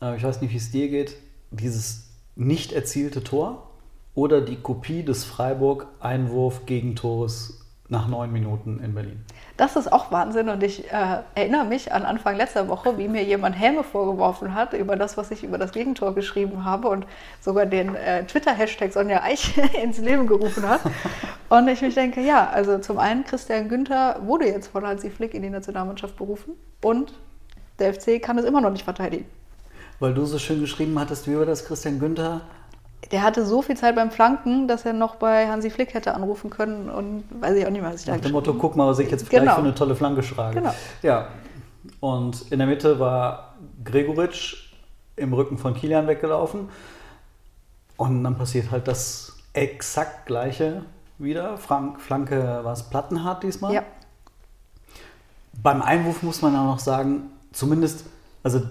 Äh, 0.00 0.16
ich 0.16 0.24
weiß 0.24 0.40
nicht, 0.40 0.52
wie 0.52 0.58
es 0.58 0.70
dir 0.70 0.88
geht. 0.88 1.16
Dieses 1.50 2.08
nicht 2.34 2.72
erzielte 2.72 3.22
Tor 3.22 3.70
oder 4.14 4.40
die 4.40 4.56
Kopie 4.56 5.02
des 5.02 5.24
Freiburg-Einwurf-Gegentores 5.24 7.63
nach 7.88 8.08
neun 8.08 8.32
Minuten 8.32 8.80
in 8.82 8.94
Berlin. 8.94 9.22
Das 9.56 9.76
ist 9.76 9.92
auch 9.92 10.10
Wahnsinn 10.10 10.48
und 10.48 10.62
ich 10.62 10.90
äh, 10.90 11.18
erinnere 11.34 11.64
mich 11.64 11.92
an 11.92 12.04
Anfang 12.04 12.36
letzter 12.36 12.66
Woche, 12.68 12.96
wie 12.96 13.08
mir 13.08 13.22
jemand 13.22 13.58
Häme 13.58 13.84
vorgeworfen 13.84 14.54
hat 14.54 14.72
über 14.72 14.96
das, 14.96 15.16
was 15.16 15.30
ich 15.30 15.44
über 15.44 15.58
das 15.58 15.72
Gegentor 15.72 16.14
geschrieben 16.14 16.64
habe 16.64 16.88
und 16.88 17.06
sogar 17.40 17.66
den 17.66 17.94
äh, 17.94 18.24
Twitter-Hashtag 18.24 18.92
Sonja 18.92 19.22
Eich 19.22 19.58
ins 19.82 19.98
Leben 19.98 20.26
gerufen 20.26 20.66
hat. 20.66 20.80
Und 21.50 21.68
ich 21.68 21.82
mich 21.82 21.94
denke, 21.94 22.22
ja, 22.22 22.48
also 22.48 22.78
zum 22.78 22.98
einen 22.98 23.24
Christian 23.24 23.68
Günther 23.68 24.18
wurde 24.24 24.46
jetzt 24.46 24.68
von 24.68 24.86
Hansi 24.86 25.10
Flick 25.10 25.34
in 25.34 25.42
die 25.42 25.50
Nationalmannschaft 25.50 26.16
berufen 26.16 26.54
und 26.82 27.12
der 27.78 27.92
FC 27.92 28.22
kann 28.22 28.38
es 28.38 28.44
immer 28.44 28.62
noch 28.62 28.70
nicht 28.70 28.84
verteidigen. 28.84 29.26
Weil 30.00 30.14
du 30.14 30.24
so 30.24 30.38
schön 30.38 30.60
geschrieben 30.60 30.98
hattest, 30.98 31.28
wie 31.28 31.36
war 31.36 31.46
das, 31.46 31.64
Christian 31.64 31.98
Günther? 31.98 32.40
Der 33.10 33.22
hatte 33.22 33.44
so 33.44 33.60
viel 33.62 33.76
Zeit 33.76 33.94
beim 33.96 34.10
Flanken, 34.10 34.66
dass 34.66 34.84
er 34.84 34.92
noch 34.92 35.16
bei 35.16 35.46
Hansi 35.48 35.70
Flick 35.70 35.94
hätte 35.94 36.14
anrufen 36.14 36.50
können 36.50 36.88
und 36.88 37.24
weiß 37.40 37.56
ich 37.56 37.66
auch 37.66 37.70
nicht 37.70 37.82
mehr, 37.82 37.92
was 37.92 38.00
ich 38.00 38.06
da 38.06 38.12
Nach 38.14 38.20
dem 38.20 38.32
Motto, 38.32 38.54
guck 38.54 38.76
mal, 38.76 38.86
was 38.86 38.98
ich 38.98 39.10
jetzt 39.10 39.28
gleich 39.28 39.42
Genau. 39.42 39.54
für 39.54 39.60
eine 39.60 39.74
tolle 39.74 39.94
Flanke 39.94 40.22
schlage. 40.22 40.56
Genau. 40.60 40.74
Ja. 41.02 41.28
Und 42.00 42.50
in 42.50 42.58
der 42.58 42.66
Mitte 42.66 42.98
war 42.98 43.54
Gregoritsch 43.84 44.72
im 45.16 45.32
Rücken 45.32 45.58
von 45.58 45.74
Kilian 45.74 46.06
weggelaufen. 46.06 46.68
Und 47.96 48.24
dann 48.24 48.36
passiert 48.36 48.70
halt 48.70 48.88
das 48.88 49.36
exakt 49.52 50.26
gleiche 50.26 50.82
wieder. 51.18 51.58
Frank, 51.58 52.00
Flanke 52.00 52.60
war 52.62 52.72
es 52.72 52.82
Plattenhardt 52.84 53.42
diesmal. 53.42 53.72
Ja, 53.72 53.82
Beim 55.62 55.82
Einwurf 55.82 56.22
muss 56.22 56.42
man 56.42 56.56
auch 56.56 56.64
noch 56.64 56.78
sagen, 56.80 57.30
zumindest, 57.52 58.06
also 58.42 58.62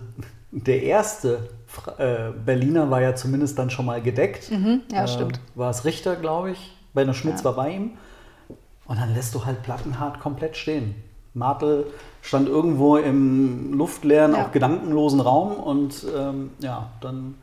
der 0.51 0.83
erste 0.83 1.49
äh, 1.97 2.31
Berliner 2.45 2.89
war 2.89 3.01
ja 3.01 3.15
zumindest 3.15 3.57
dann 3.59 3.69
schon 3.69 3.85
mal 3.85 4.01
gedeckt. 4.01 4.51
Mhm, 4.51 4.81
ja, 4.91 5.03
Äh, 5.03 5.07
stimmt. 5.07 5.39
War 5.55 5.69
es 5.69 5.85
Richter, 5.85 6.15
glaube 6.15 6.51
ich. 6.51 6.75
Benno 6.93 7.13
Schmitz 7.13 7.39
Ja. 7.39 7.45
war 7.45 7.53
bei 7.55 7.71
ihm. 7.71 7.91
Und 8.85 8.99
dann 8.99 9.13
lässt 9.13 9.33
du 9.33 9.45
halt 9.45 9.63
Plattenhardt 9.63 10.19
komplett 10.19 10.57
stehen. 10.57 10.95
Martel 11.33 11.87
stand 12.21 12.47
irgendwo 12.47 12.97
im 12.97 13.73
luftleeren, 13.73 14.33
Ja. 14.33 14.45
auch 14.45 14.51
gedankenlosen 14.51 15.19
Raum 15.19 15.53
und 15.55 16.05
ähm, 16.15 16.51
ja, 16.59 16.89
dann 17.01 17.35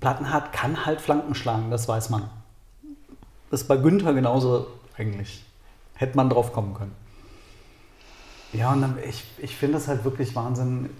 Plattenhardt 0.00 0.52
kann 0.52 0.86
halt 0.86 1.00
Flanken 1.00 1.34
schlagen, 1.34 1.70
das 1.70 1.88
weiß 1.88 2.10
man. 2.10 2.24
Das 3.50 3.62
ist 3.62 3.68
bei 3.68 3.76
Günther 3.76 4.14
genauso 4.14 4.66
eigentlich. 4.96 5.44
Hätte 5.94 6.16
man 6.16 6.30
drauf 6.30 6.52
kommen 6.52 6.74
können. 6.74 6.92
Ja, 8.52 8.72
und 8.72 8.82
dann, 8.82 8.98
ich, 9.08 9.24
ich 9.38 9.56
finde 9.56 9.78
es 9.78 9.88
halt 9.88 10.04
wirklich 10.04 10.36
Wahnsinn. 10.36 10.90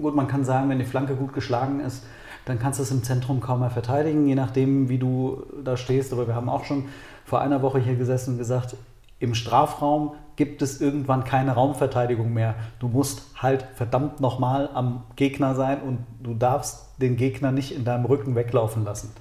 Gut, 0.00 0.16
man 0.16 0.26
kann 0.26 0.44
sagen, 0.44 0.68
wenn 0.68 0.78
die 0.78 0.84
Flanke 0.84 1.14
gut 1.14 1.32
geschlagen 1.32 1.80
ist, 1.80 2.04
dann 2.44 2.58
kannst 2.58 2.78
du 2.78 2.82
es 2.82 2.90
im 2.90 3.02
Zentrum 3.02 3.40
kaum 3.40 3.60
mehr 3.60 3.70
verteidigen, 3.70 4.26
je 4.26 4.34
nachdem, 4.34 4.88
wie 4.88 4.98
du 4.98 5.42
da 5.62 5.76
stehst. 5.76 6.12
Aber 6.12 6.26
wir 6.26 6.34
haben 6.34 6.48
auch 6.48 6.64
schon 6.64 6.86
vor 7.24 7.40
einer 7.40 7.62
Woche 7.62 7.78
hier 7.78 7.94
gesessen 7.94 8.32
und 8.32 8.38
gesagt, 8.38 8.76
im 9.20 9.34
Strafraum 9.34 10.14
gibt 10.36 10.62
es 10.62 10.80
irgendwann 10.80 11.24
keine 11.24 11.52
Raumverteidigung 11.52 12.32
mehr. 12.32 12.54
Du 12.78 12.88
musst 12.88 13.22
halt 13.36 13.62
verdammt 13.74 14.20
nochmal 14.20 14.70
am 14.72 15.02
Gegner 15.16 15.54
sein 15.54 15.82
und 15.82 15.98
du 16.22 16.34
darfst 16.34 17.00
den 17.02 17.16
Gegner 17.16 17.52
nicht 17.52 17.74
in 17.74 17.84
deinem 17.84 18.04
Rücken 18.04 18.34
weglaufen 18.34 18.84
lassen. 18.84 19.12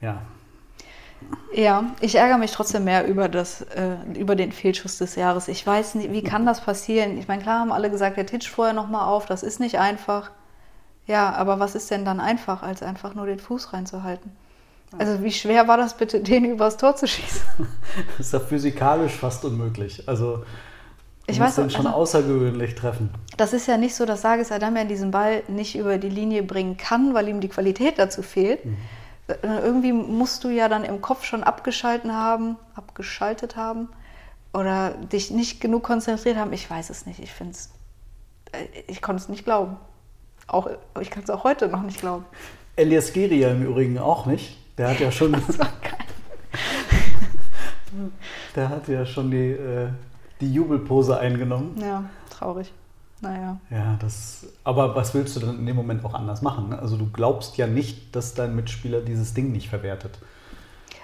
Ja, 0.00 0.22
Ja, 1.52 1.84
ich 2.00 2.14
ärgere 2.14 2.38
mich 2.38 2.52
trotzdem 2.52 2.84
mehr 2.84 3.06
über, 3.06 3.28
das, 3.28 3.62
äh, 3.62 3.96
über 4.16 4.36
den 4.36 4.52
Fehlschuss 4.52 4.98
des 4.98 5.16
Jahres. 5.16 5.48
Ich 5.48 5.66
weiß 5.66 5.94
nicht, 5.96 6.12
wie 6.12 6.22
kann 6.22 6.46
das 6.46 6.60
passieren? 6.60 7.18
Ich 7.18 7.26
meine, 7.26 7.42
klar 7.42 7.60
haben 7.60 7.72
alle 7.72 7.90
gesagt, 7.90 8.16
der 8.16 8.26
Titsch 8.26 8.48
vorher 8.48 8.74
nochmal 8.74 9.08
auf, 9.08 9.26
das 9.26 9.42
ist 9.42 9.58
nicht 9.58 9.78
einfach. 9.78 10.30
Ja, 11.06 11.32
aber 11.32 11.58
was 11.58 11.74
ist 11.74 11.90
denn 11.90 12.04
dann 12.04 12.20
einfach, 12.20 12.62
als 12.62 12.82
einfach 12.82 13.14
nur 13.14 13.26
den 13.26 13.38
Fuß 13.38 13.72
reinzuhalten? 13.72 14.30
Also 14.98 15.22
wie 15.22 15.32
schwer 15.32 15.68
war 15.68 15.76
das 15.76 15.96
bitte, 15.96 16.20
den 16.20 16.44
übers 16.44 16.76
Tor 16.76 16.96
zu 16.96 17.06
schießen? 17.08 17.42
das 18.18 18.26
ist 18.26 18.32
ja 18.32 18.40
physikalisch 18.40 19.12
fast 19.12 19.44
unmöglich. 19.44 20.06
Also, 20.08 20.36
du 20.38 20.44
Ich 21.26 21.38
musst 21.40 21.56
weiß 21.58 21.64
den 21.64 21.70
schon 21.70 21.86
also- 21.86 21.98
außergewöhnlich 21.98 22.74
treffen. 22.74 23.10
Das 23.36 23.52
ist 23.52 23.66
ja 23.68 23.76
nicht 23.78 23.94
so, 23.94 24.04
dass 24.06 24.22
Sages 24.22 24.52
Adamian 24.52 24.88
diesen 24.88 25.10
Ball 25.10 25.42
nicht 25.48 25.76
über 25.76 25.98
die 25.98 26.08
Linie 26.08 26.42
bringen 26.42 26.76
kann, 26.76 27.14
weil 27.14 27.28
ihm 27.28 27.40
die 27.40 27.48
Qualität 27.48 27.98
dazu 27.98 28.22
fehlt. 28.22 28.64
Äh, 28.64 28.68
Irgendwie 29.42 29.92
musst 29.92 30.44
du 30.44 30.48
ja 30.48 30.68
dann 30.68 30.84
im 30.84 31.02
Kopf 31.02 31.24
schon 31.24 31.44
abgeschalten 31.44 32.14
haben, 32.14 32.56
abgeschaltet 32.74 33.56
haben 33.56 33.88
oder 34.54 34.90
dich 34.90 35.30
nicht 35.30 35.60
genug 35.60 35.82
konzentriert 35.82 36.36
haben. 36.36 36.52
Ich 36.52 36.68
weiß 36.70 36.88
es 36.90 37.04
nicht. 37.04 37.20
Ich 37.20 37.32
finde 37.32 37.52
es, 37.52 37.70
ich 38.86 39.02
konnte 39.02 39.22
es 39.22 39.28
nicht 39.28 39.44
glauben. 39.44 39.76
Auch, 40.46 40.70
ich 41.00 41.10
kann 41.10 41.22
es 41.22 41.30
auch 41.30 41.44
heute 41.44 41.68
noch 41.68 41.82
nicht 41.82 42.00
glauben. 42.00 42.24
Elias 42.76 43.12
Geria 43.12 43.50
im 43.50 43.66
Übrigen 43.66 43.98
auch 43.98 44.24
nicht. 44.24 44.56
Der 44.78 44.90
hat 44.90 45.00
ja 45.00 45.12
schon, 45.12 45.32
Das 45.46 45.58
war 45.58 45.72
geil. 45.82 45.92
der 48.56 48.68
hat 48.70 48.88
ja 48.88 49.04
schon 49.04 49.30
die, 49.30 49.50
äh, 49.50 49.88
die 50.40 50.52
Jubelpose 50.52 51.18
eingenommen. 51.18 51.76
Ja, 51.80 52.04
traurig. 52.30 52.72
Naja. 53.20 53.58
Ja, 53.70 53.96
das. 54.00 54.46
Aber 54.64 54.94
was 54.94 55.14
willst 55.14 55.36
du 55.36 55.40
dann 55.40 55.58
in 55.58 55.66
dem 55.66 55.76
Moment 55.76 56.04
auch 56.04 56.14
anders 56.14 56.42
machen? 56.42 56.70
Ne? 56.70 56.78
Also 56.78 56.96
du 56.96 57.10
glaubst 57.10 57.56
ja 57.56 57.66
nicht, 57.66 58.14
dass 58.14 58.34
dein 58.34 58.54
Mitspieler 58.54 59.00
dieses 59.00 59.34
Ding 59.34 59.52
nicht 59.52 59.68
verwertet. 59.68 60.18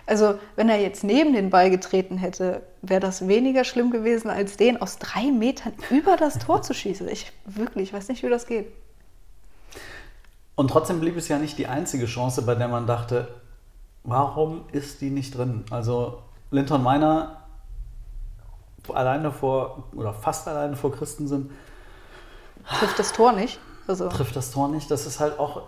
Also, 0.07 0.39
wenn 0.55 0.69
er 0.69 0.79
jetzt 0.81 1.03
neben 1.03 1.33
den 1.33 1.49
Ball 1.49 1.71
getreten 1.71 2.19
hätte, 2.19 2.63
wäre 2.83 3.01
das 3.01 3.27
weniger 3.27 3.65
schlimm 3.65 3.91
gewesen, 3.91 4.29
als 4.29 4.59
den 4.59 4.81
aus 4.81 4.99
drei 4.99 5.33
Metern 5.33 5.73
über 5.91 6.17
das 6.17 6.39
Tor 6.39 6.61
zu 6.61 6.75
schießen. 6.75 7.09
Ich 7.09 7.33
wirklich, 7.47 7.89
ich 7.89 7.95
weiß 7.95 8.09
nicht, 8.09 8.23
wie 8.23 8.29
das 8.29 8.47
geht. 8.47 8.67
Und 10.57 10.69
trotzdem 10.69 11.01
blieb 11.01 11.17
es 11.17 11.29
ja 11.29 11.39
nicht 11.39 11.59
die 11.59 11.67
einzige 11.67 12.05
Chance, 12.05 12.43
bei 12.43 12.55
der 12.55 12.69
man 12.69 12.87
dachte, 12.87 13.29
warum 14.05 14.65
ist 14.73 15.01
die 15.01 15.11
nicht 15.11 15.37
drin? 15.37 15.65
Also 15.71 16.23
Linton 16.51 16.83
Meiner 16.83 17.45
alleine 18.93 19.33
vor, 19.33 19.85
oder 19.95 20.13
fast 20.13 20.47
alleine 20.47 20.77
vor 20.77 20.93
Christensen, 20.93 21.51
Trifft 22.79 22.99
das 22.99 23.13
Tor 23.13 23.33
nicht. 23.33 23.59
Also, 23.87 24.09
trifft 24.09 24.35
das 24.37 24.51
Tor 24.51 24.69
nicht. 24.69 24.91
Das 24.91 25.07
ist 25.07 25.21
halt 25.21 25.39
auch, 25.39 25.63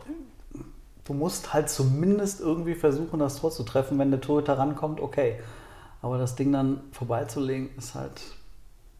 du 1.05 1.13
musst 1.15 1.53
halt 1.53 1.69
zumindest 1.69 2.41
irgendwie 2.41 2.75
versuchen, 2.75 3.19
das 3.19 3.37
Tor 3.41 3.51
zu 3.51 3.63
treffen. 3.63 3.99
Wenn 3.99 4.11
der 4.11 4.21
Torhüter 4.21 4.59
rankommt, 4.59 5.01
okay. 5.01 5.39
Aber 6.03 6.19
das 6.19 6.35
Ding 6.37 6.53
dann 6.53 6.81
vorbeizulegen, 6.93 7.71
ist 7.77 7.95
halt 7.95 8.23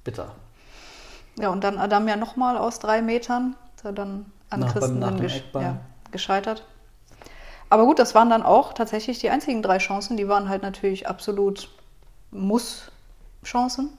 bitter. 0.05 0.33
ja, 1.39 1.49
und 1.51 1.63
dann 1.65 1.79
Adam 1.79 2.07
ja 2.09 2.17
nochmal 2.17 2.57
aus 2.59 2.79
drei 2.79 3.03
Metern. 3.03 3.57
Er 3.85 3.93
dann 3.93 4.27
an 4.51 4.61
Nach- 4.61 4.73
Christen 4.73 4.99
nach 4.99 5.09
dann 5.09 5.17
dem 5.19 5.23
gesch 5.23 5.45
ja, 5.55 5.79
gescheitert. 6.11 6.65
Aber 7.71 7.85
gut, 7.85 7.99
das 8.01 8.15
waren 8.17 8.31
dann 8.31 8.43
auch 8.43 8.73
tatsächlich 8.73 9.19
die 9.21 9.31
einzigen 9.31 9.63
drei 9.63 9.79
Chancen. 9.79 10.17
Die 10.17 10.27
waren 10.29 10.49
halt 10.49 10.63
natürlich 10.63 11.09
absolut 11.09 11.69
Muss-Chancen. 12.33 13.91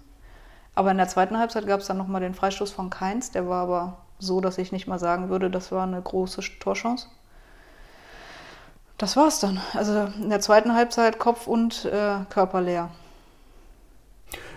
Aber 0.77 0.91
in 0.91 0.97
der 0.97 1.07
zweiten 1.07 1.39
Halbzeit 1.39 1.65
gab 1.65 1.79
es 1.79 1.87
dann 1.87 1.97
nochmal 1.97 2.21
den 2.21 2.35
Freistoß 2.35 2.71
von 2.71 2.91
Keins. 2.91 3.31
Der 3.31 3.49
war 3.49 3.63
aber 3.63 3.97
so, 4.19 4.41
dass 4.41 4.59
ich 4.59 4.71
nicht 4.71 4.85
mal 4.85 4.99
sagen 4.99 5.27
würde, 5.27 5.49
das 5.49 5.71
war 5.71 5.81
eine 5.81 5.99
große 5.99 6.39
Torchance. 6.59 7.07
Das 8.99 9.17
war's 9.17 9.39
dann. 9.39 9.59
Also 9.73 10.07
in 10.21 10.29
der 10.29 10.39
zweiten 10.39 10.75
Halbzeit 10.75 11.17
Kopf 11.17 11.47
und 11.47 11.85
äh, 11.85 12.19
Körper 12.29 12.61
leer. 12.61 12.91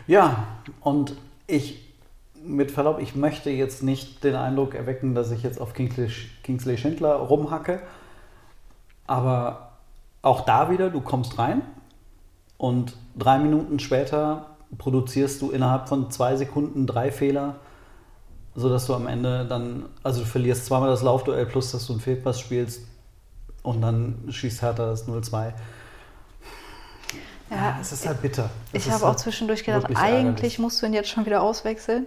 Ja, 0.07 0.45
und 0.83 1.17
ich, 1.47 1.91
mit 2.35 2.71
Verlaub, 2.71 3.01
ich 3.01 3.17
möchte 3.17 3.49
jetzt 3.49 3.83
nicht 3.83 4.23
den 4.23 4.37
Eindruck 4.37 4.75
erwecken, 4.75 5.15
dass 5.15 5.31
ich 5.31 5.43
jetzt 5.43 5.59
auf 5.59 5.73
Kingsley, 5.73 6.11
Kingsley 6.43 6.77
Schindler 6.77 7.15
rumhacke. 7.15 7.81
Aber 9.07 9.71
auch 10.21 10.43
da 10.43 10.71
wieder, 10.71 10.91
du 10.91 11.01
kommst 11.01 11.39
rein 11.39 11.63
und 12.59 12.95
drei 13.17 13.39
Minuten 13.39 13.79
später 13.79 14.50
produzierst 14.79 15.43
du 15.43 15.51
innerhalb 15.51 15.89
von 15.89 16.11
zwei 16.11 16.37
Sekunden 16.37 16.87
drei 16.87 17.11
Fehler, 17.11 17.57
sodass 18.55 18.87
du 18.87 18.95
am 18.95 19.07
Ende 19.07 19.47
dann, 19.47 19.87
also 20.03 20.21
du 20.21 20.27
verlierst 20.27 20.67
zweimal 20.67 20.91
das 20.91 21.03
Laufduell 21.03 21.47
plus, 21.47 21.73
dass 21.73 21.87
du 21.87 21.95
einen 21.95 22.01
Fehlpass 22.01 22.41
spielst 22.41 22.83
und 23.63 23.81
dann 23.81 24.27
schießt 24.29 24.63
Hertha 24.63 24.87
das 24.87 25.07
0-2. 25.07 25.53
Ja, 27.51 27.79
es 27.81 27.91
ist 27.91 28.07
halt 28.07 28.23
bitter. 28.23 28.49
Es 28.73 28.87
Ich 28.87 28.93
habe 28.93 29.05
auch 29.05 29.09
halt 29.09 29.19
zwischendurch 29.19 29.65
gedacht, 29.65 29.87
eigentlich 29.87 29.99
ärgerlich. 29.99 30.59
musst 30.61 30.81
du 30.81 30.87
ihn 30.87 30.95
jetzt 30.95 31.09
schon 31.09 31.27
wieder 31.27 31.43
auswechseln. 31.43 32.07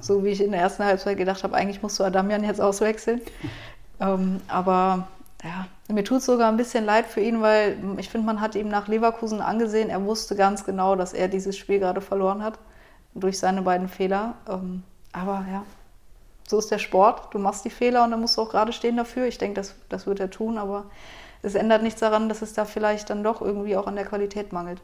So 0.00 0.24
wie 0.24 0.30
ich 0.30 0.42
in 0.42 0.50
der 0.50 0.60
ersten 0.60 0.84
Halbzeit 0.84 1.16
gedacht 1.16 1.44
habe, 1.44 1.54
eigentlich 1.54 1.80
musst 1.80 1.98
du 2.00 2.04
Adamian 2.04 2.42
jetzt 2.42 2.60
auswechseln. 2.60 3.20
ähm, 4.00 4.40
aber 4.48 5.08
ja, 5.44 5.66
mir 5.88 6.04
tut 6.04 6.18
es 6.18 6.26
sogar 6.26 6.48
ein 6.48 6.56
bisschen 6.56 6.84
leid 6.84 7.06
für 7.06 7.20
ihn, 7.20 7.40
weil 7.42 7.76
ich 7.98 8.08
finde, 8.08 8.26
man 8.26 8.40
hat 8.40 8.54
ihm 8.54 8.68
nach 8.68 8.88
Leverkusen 8.88 9.40
angesehen, 9.40 9.88
er 9.88 10.04
wusste 10.04 10.34
ganz 10.34 10.64
genau, 10.64 10.96
dass 10.96 11.12
er 11.12 11.28
dieses 11.28 11.56
Spiel 11.56 11.78
gerade 11.78 12.00
verloren 12.00 12.42
hat 12.42 12.58
durch 13.14 13.38
seine 13.38 13.62
beiden 13.62 13.88
Fehler. 13.88 14.34
Ähm, 14.48 14.82
aber 15.12 15.44
ja, 15.50 15.64
so 16.48 16.58
ist 16.58 16.70
der 16.70 16.78
Sport. 16.78 17.32
Du 17.32 17.38
machst 17.38 17.64
die 17.64 17.70
Fehler 17.70 18.04
und 18.04 18.10
dann 18.10 18.20
musst 18.20 18.36
du 18.36 18.42
auch 18.42 18.50
gerade 18.50 18.72
stehen 18.72 18.96
dafür. 18.96 19.26
Ich 19.26 19.38
denke, 19.38 19.54
das, 19.54 19.74
das 19.88 20.06
wird 20.06 20.20
er 20.20 20.30
tun, 20.30 20.58
aber 20.58 20.84
es 21.42 21.54
ändert 21.54 21.82
nichts 21.82 22.00
daran, 22.00 22.28
dass 22.28 22.42
es 22.42 22.52
da 22.52 22.64
vielleicht 22.64 23.10
dann 23.10 23.22
doch 23.22 23.40
irgendwie 23.40 23.76
auch 23.76 23.86
an 23.86 23.96
der 23.96 24.04
Qualität 24.04 24.52
mangelt. 24.52 24.80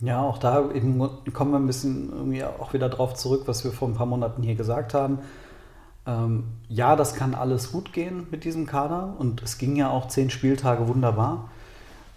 Ja, 0.00 0.20
auch 0.22 0.38
da 0.38 0.70
eben 0.70 0.98
kommen 1.32 1.50
wir 1.50 1.58
ein 1.58 1.66
bisschen 1.66 2.12
irgendwie 2.12 2.44
auch 2.44 2.72
wieder 2.72 2.88
drauf 2.88 3.14
zurück, 3.14 3.42
was 3.46 3.64
wir 3.64 3.72
vor 3.72 3.88
ein 3.88 3.94
paar 3.94 4.06
Monaten 4.06 4.42
hier 4.42 4.54
gesagt 4.54 4.94
haben. 4.94 5.18
Ähm, 6.08 6.44
ja, 6.68 6.96
das 6.96 7.14
kann 7.14 7.34
alles 7.34 7.70
gut 7.70 7.92
gehen 7.92 8.26
mit 8.30 8.44
diesem 8.44 8.66
Kader 8.66 9.14
und 9.18 9.42
es 9.42 9.58
ging 9.58 9.76
ja 9.76 9.90
auch 9.90 10.08
zehn 10.08 10.30
Spieltage 10.30 10.88
wunderbar. 10.88 11.50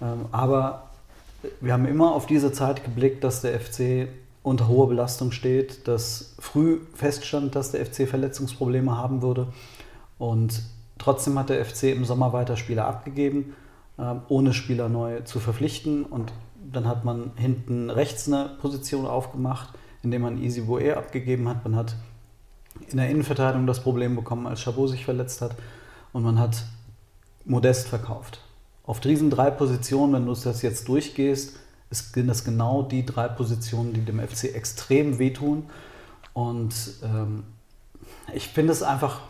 Ähm, 0.02 0.26
aber 0.32 0.84
wir 1.60 1.74
haben 1.74 1.86
immer 1.86 2.14
auf 2.14 2.26
diese 2.26 2.54
Zeit 2.54 2.86
geblickt, 2.86 3.24
dass 3.24 3.42
der 3.42 3.60
FC 3.60 4.08
unter 4.44 4.68
hoher 4.70 4.88
Belastung 4.88 5.32
steht, 5.32 5.88
dass 5.88 6.36
früh 6.40 6.80
feststand, 6.94 7.56
dass 7.56 7.72
der 7.72 7.86
FC 7.86 8.08
Verletzungsprobleme 8.08 8.98
haben 8.98 9.22
würde. 9.22 9.48
Und 10.18 10.64
trotzdem 10.98 11.38
hat 11.38 11.50
der 11.50 11.64
FC 11.64 11.84
im 11.84 12.06
Sommer 12.06 12.32
weiter 12.32 12.56
Spieler 12.56 12.88
abgegeben, 12.88 13.56
ähm, 14.00 14.22
ohne 14.30 14.54
Spieler 14.54 14.88
neu 14.88 15.20
zu 15.22 15.40
verpflichten. 15.40 16.06
Und 16.06 16.32
dann 16.72 16.88
hat 16.88 17.04
man 17.04 17.32
hinten 17.36 17.90
rechts 17.90 18.28
eine 18.28 18.52
Position 18.62 19.06
aufgemacht, 19.06 19.70
indem 20.02 20.22
man 20.22 20.42
Easy 20.42 20.62
Boer 20.62 20.98
abgegeben 20.98 21.50
hat. 21.50 21.66
Man 21.66 21.76
hat 21.76 21.96
in 22.90 22.98
der 22.98 23.10
Innenverteidigung 23.10 23.68
das 23.68 23.82
Problem 23.82 24.16
bekommen, 24.16 24.48
als 24.48 24.62
Chabot 24.62 24.90
sich 24.90 25.06
verletzt 25.06 25.42
hat. 25.42 25.56
Und 26.14 26.24
man 26.24 26.40
hat 26.40 26.64
Modest 27.46 27.88
verkauft. 27.88 28.42
Auf 28.84 29.00
diesen 29.00 29.30
drei 29.30 29.52
Positionen, 29.52 30.14
wenn 30.14 30.26
du 30.26 30.34
das 30.34 30.62
jetzt 30.62 30.88
durchgehst, 30.88 31.58
sind 31.90 32.28
das 32.28 32.44
genau 32.44 32.84
die 32.84 33.06
drei 33.06 33.28
Positionen, 33.28 33.94
die 33.94 34.02
dem 34.02 34.20
FC 34.20 34.56
extrem 34.56 35.20
wehtun. 35.20 35.70
Und 36.34 36.74
ähm, 37.04 37.44
ich 38.34 38.48
finde 38.48 38.72
es 38.72 38.84
einfach, 38.84 39.22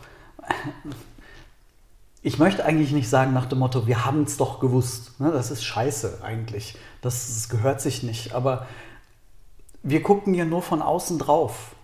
ich 2.22 2.38
möchte 2.38 2.64
eigentlich 2.64 2.92
nicht 2.92 3.08
sagen 3.08 3.32
nach 3.32 3.46
dem 3.46 3.58
Motto, 3.58 3.86
wir 3.86 4.04
haben 4.04 4.22
es 4.22 4.36
doch 4.36 4.60
gewusst. 4.60 5.20
Ne? 5.20 5.32
Das 5.32 5.50
ist 5.50 5.64
scheiße 5.64 6.20
eigentlich. 6.22 6.76
Das, 7.00 7.26
das 7.26 7.48
gehört 7.48 7.80
sich 7.80 8.02
nicht. 8.02 8.34
Aber 8.34 8.66
wir 9.82 10.02
gucken 10.02 10.34
ja 10.34 10.44
nur 10.44 10.62
von 10.62 10.82
außen 10.82 11.18
drauf. 11.18 11.74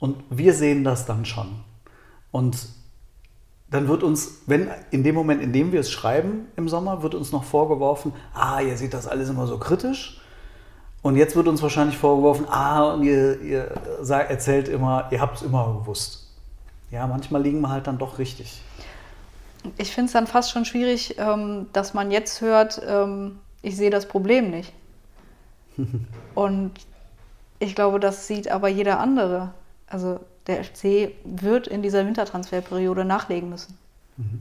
Und 0.00 0.16
wir 0.30 0.54
sehen 0.54 0.82
das 0.82 1.06
dann 1.06 1.24
schon. 1.24 1.60
Und 2.32 2.56
dann 3.70 3.86
wird 3.86 4.02
uns, 4.02 4.42
wenn 4.46 4.68
in 4.90 5.04
dem 5.04 5.14
Moment, 5.14 5.42
in 5.42 5.52
dem 5.52 5.70
wir 5.70 5.80
es 5.80 5.90
schreiben 5.90 6.46
im 6.56 6.68
Sommer, 6.68 7.02
wird 7.02 7.14
uns 7.14 7.30
noch 7.30 7.44
vorgeworfen, 7.44 8.12
ah, 8.34 8.60
ihr 8.60 8.76
seht 8.76 8.94
das 8.94 9.06
alles 9.06 9.28
immer 9.28 9.46
so 9.46 9.58
kritisch. 9.58 10.20
Und 11.02 11.16
jetzt 11.16 11.36
wird 11.36 11.48
uns 11.48 11.62
wahrscheinlich 11.62 11.96
vorgeworfen, 11.96 12.46
ah, 12.48 12.92
und 12.92 13.04
ihr, 13.04 13.40
ihr 13.40 13.74
erzählt 14.08 14.68
immer, 14.68 15.08
ihr 15.12 15.20
habt 15.20 15.36
es 15.36 15.42
immer 15.42 15.78
gewusst. 15.80 16.26
Ja, 16.90 17.06
manchmal 17.06 17.42
liegen 17.42 17.60
wir 17.60 17.70
halt 17.70 17.86
dann 17.86 17.98
doch 17.98 18.18
richtig. 18.18 18.60
Ich 19.76 19.92
finde 19.92 20.06
es 20.06 20.12
dann 20.12 20.26
fast 20.26 20.50
schon 20.50 20.64
schwierig, 20.64 21.16
ähm, 21.18 21.66
dass 21.72 21.94
man 21.94 22.10
jetzt 22.10 22.40
hört, 22.40 22.80
ähm, 22.86 23.38
ich 23.62 23.76
sehe 23.76 23.90
das 23.90 24.08
Problem 24.08 24.50
nicht. 24.50 24.72
und 26.34 26.72
ich 27.60 27.74
glaube, 27.74 28.00
das 28.00 28.26
sieht 28.26 28.50
aber 28.50 28.68
jeder 28.68 28.98
andere. 28.98 29.52
Also 29.90 30.20
der 30.46 30.64
FC 30.64 31.12
wird 31.24 31.66
in 31.66 31.82
dieser 31.82 32.06
Wintertransferperiode 32.06 33.04
nachlegen 33.04 33.50
müssen. 33.50 33.76
Mhm. 34.16 34.40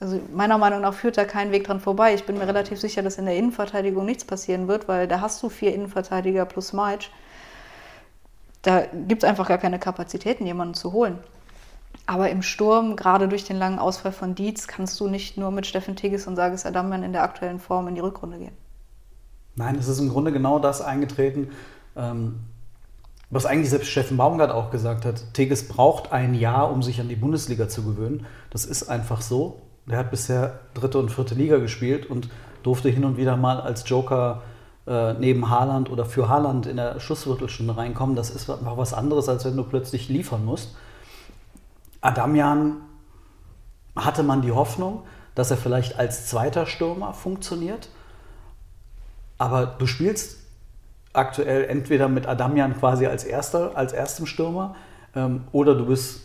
Also 0.00 0.20
meiner 0.32 0.58
Meinung 0.58 0.80
nach 0.80 0.94
führt 0.94 1.16
da 1.16 1.24
kein 1.24 1.52
Weg 1.52 1.64
dran 1.64 1.80
vorbei. 1.80 2.14
Ich 2.14 2.24
bin 2.24 2.38
mir 2.38 2.46
relativ 2.46 2.80
sicher, 2.80 3.02
dass 3.02 3.18
in 3.18 3.26
der 3.26 3.36
Innenverteidigung 3.36 4.04
nichts 4.04 4.24
passieren 4.24 4.68
wird, 4.68 4.88
weil 4.88 5.06
da 5.06 5.20
hast 5.20 5.42
du 5.42 5.48
vier 5.48 5.74
Innenverteidiger 5.74 6.44
plus 6.46 6.72
Meitsch. 6.72 7.10
Da 8.62 8.86
gibt 8.86 9.22
es 9.22 9.28
einfach 9.28 9.48
gar 9.48 9.58
keine 9.58 9.78
Kapazitäten, 9.78 10.46
jemanden 10.46 10.74
zu 10.74 10.92
holen. 10.92 11.18
Aber 12.06 12.28
im 12.30 12.42
Sturm, 12.42 12.96
gerade 12.96 13.28
durch 13.28 13.44
den 13.44 13.56
langen 13.56 13.78
Ausfall 13.78 14.12
von 14.12 14.34
Dietz, 14.34 14.66
kannst 14.66 14.98
du 15.00 15.08
nicht 15.08 15.36
nur 15.36 15.50
mit 15.50 15.66
Steffen 15.66 15.96
Tigges 15.96 16.26
und 16.26 16.36
Sages 16.36 16.66
Adamian 16.66 17.02
in 17.02 17.12
der 17.12 17.22
aktuellen 17.22 17.60
Form 17.60 17.88
in 17.88 17.94
die 17.94 18.00
Rückrunde 18.00 18.38
gehen. 18.38 18.56
Nein, 19.56 19.76
es 19.76 19.88
ist 19.88 20.00
im 20.00 20.08
Grunde 20.08 20.32
genau 20.32 20.58
das 20.58 20.80
eingetreten, 20.80 21.50
ähm, 21.96 22.40
was 23.34 23.46
eigentlich 23.46 23.70
selbst 23.70 23.88
Steffen 23.88 24.16
Baumgart 24.16 24.52
auch 24.52 24.70
gesagt 24.70 25.04
hat. 25.04 25.24
Tigges 25.32 25.66
braucht 25.66 26.12
ein 26.12 26.34
Jahr, 26.34 26.70
um 26.70 26.84
sich 26.84 27.00
an 27.00 27.08
die 27.08 27.16
Bundesliga 27.16 27.68
zu 27.68 27.82
gewöhnen. 27.82 28.26
Das 28.50 28.64
ist 28.64 28.84
einfach 28.84 29.20
so. 29.20 29.60
Der 29.86 29.98
hat 29.98 30.12
bisher 30.12 30.60
dritte 30.72 31.00
und 31.00 31.10
vierte 31.10 31.34
Liga 31.34 31.58
gespielt 31.58 32.06
und 32.06 32.28
durfte 32.62 32.88
hin 32.88 33.04
und 33.04 33.16
wieder 33.16 33.36
mal 33.36 33.60
als 33.60 33.88
Joker 33.88 34.42
äh, 34.86 35.14
neben 35.14 35.50
Haaland 35.50 35.90
oder 35.90 36.04
für 36.04 36.28
Haaland 36.28 36.66
in 36.66 36.76
der 36.76 37.00
Schlussviertelstunde 37.00 37.76
reinkommen. 37.76 38.14
Das 38.14 38.30
ist 38.30 38.48
einfach 38.48 38.76
was 38.76 38.94
anderes, 38.94 39.28
als 39.28 39.44
wenn 39.44 39.56
du 39.56 39.64
plötzlich 39.64 40.08
liefern 40.08 40.44
musst. 40.44 40.76
Adamian 42.00 42.76
hatte 43.96 44.22
man 44.22 44.42
die 44.42 44.52
Hoffnung, 44.52 45.02
dass 45.34 45.50
er 45.50 45.56
vielleicht 45.56 45.98
als 45.98 46.28
zweiter 46.28 46.66
Stürmer 46.66 47.12
funktioniert. 47.14 47.88
Aber 49.38 49.66
du 49.66 49.88
spielst 49.88 50.43
aktuell 51.14 51.64
entweder 51.64 52.08
mit 52.08 52.26
Adamian 52.26 52.76
quasi 52.78 53.06
als 53.06 53.24
erster, 53.24 53.76
als 53.76 53.92
erstem 53.92 54.26
Stürmer, 54.26 54.74
ähm, 55.14 55.44
oder 55.52 55.74
du 55.74 55.86
bist 55.86 56.22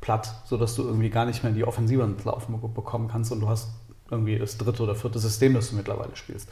platt, 0.00 0.34
sodass 0.46 0.74
du 0.74 0.82
irgendwie 0.82 1.10
gar 1.10 1.26
nicht 1.26 1.44
mehr 1.44 1.52
die 1.52 1.64
Offensive 1.64 2.02
ins 2.02 2.24
Laufen 2.24 2.58
bekommen 2.74 3.08
kannst 3.08 3.30
und 3.32 3.40
du 3.40 3.48
hast 3.48 3.68
irgendwie 4.10 4.38
das 4.38 4.58
dritte 4.58 4.82
oder 4.82 4.94
vierte 4.94 5.18
System, 5.18 5.54
das 5.54 5.70
du 5.70 5.76
mittlerweile 5.76 6.16
spielst. 6.16 6.48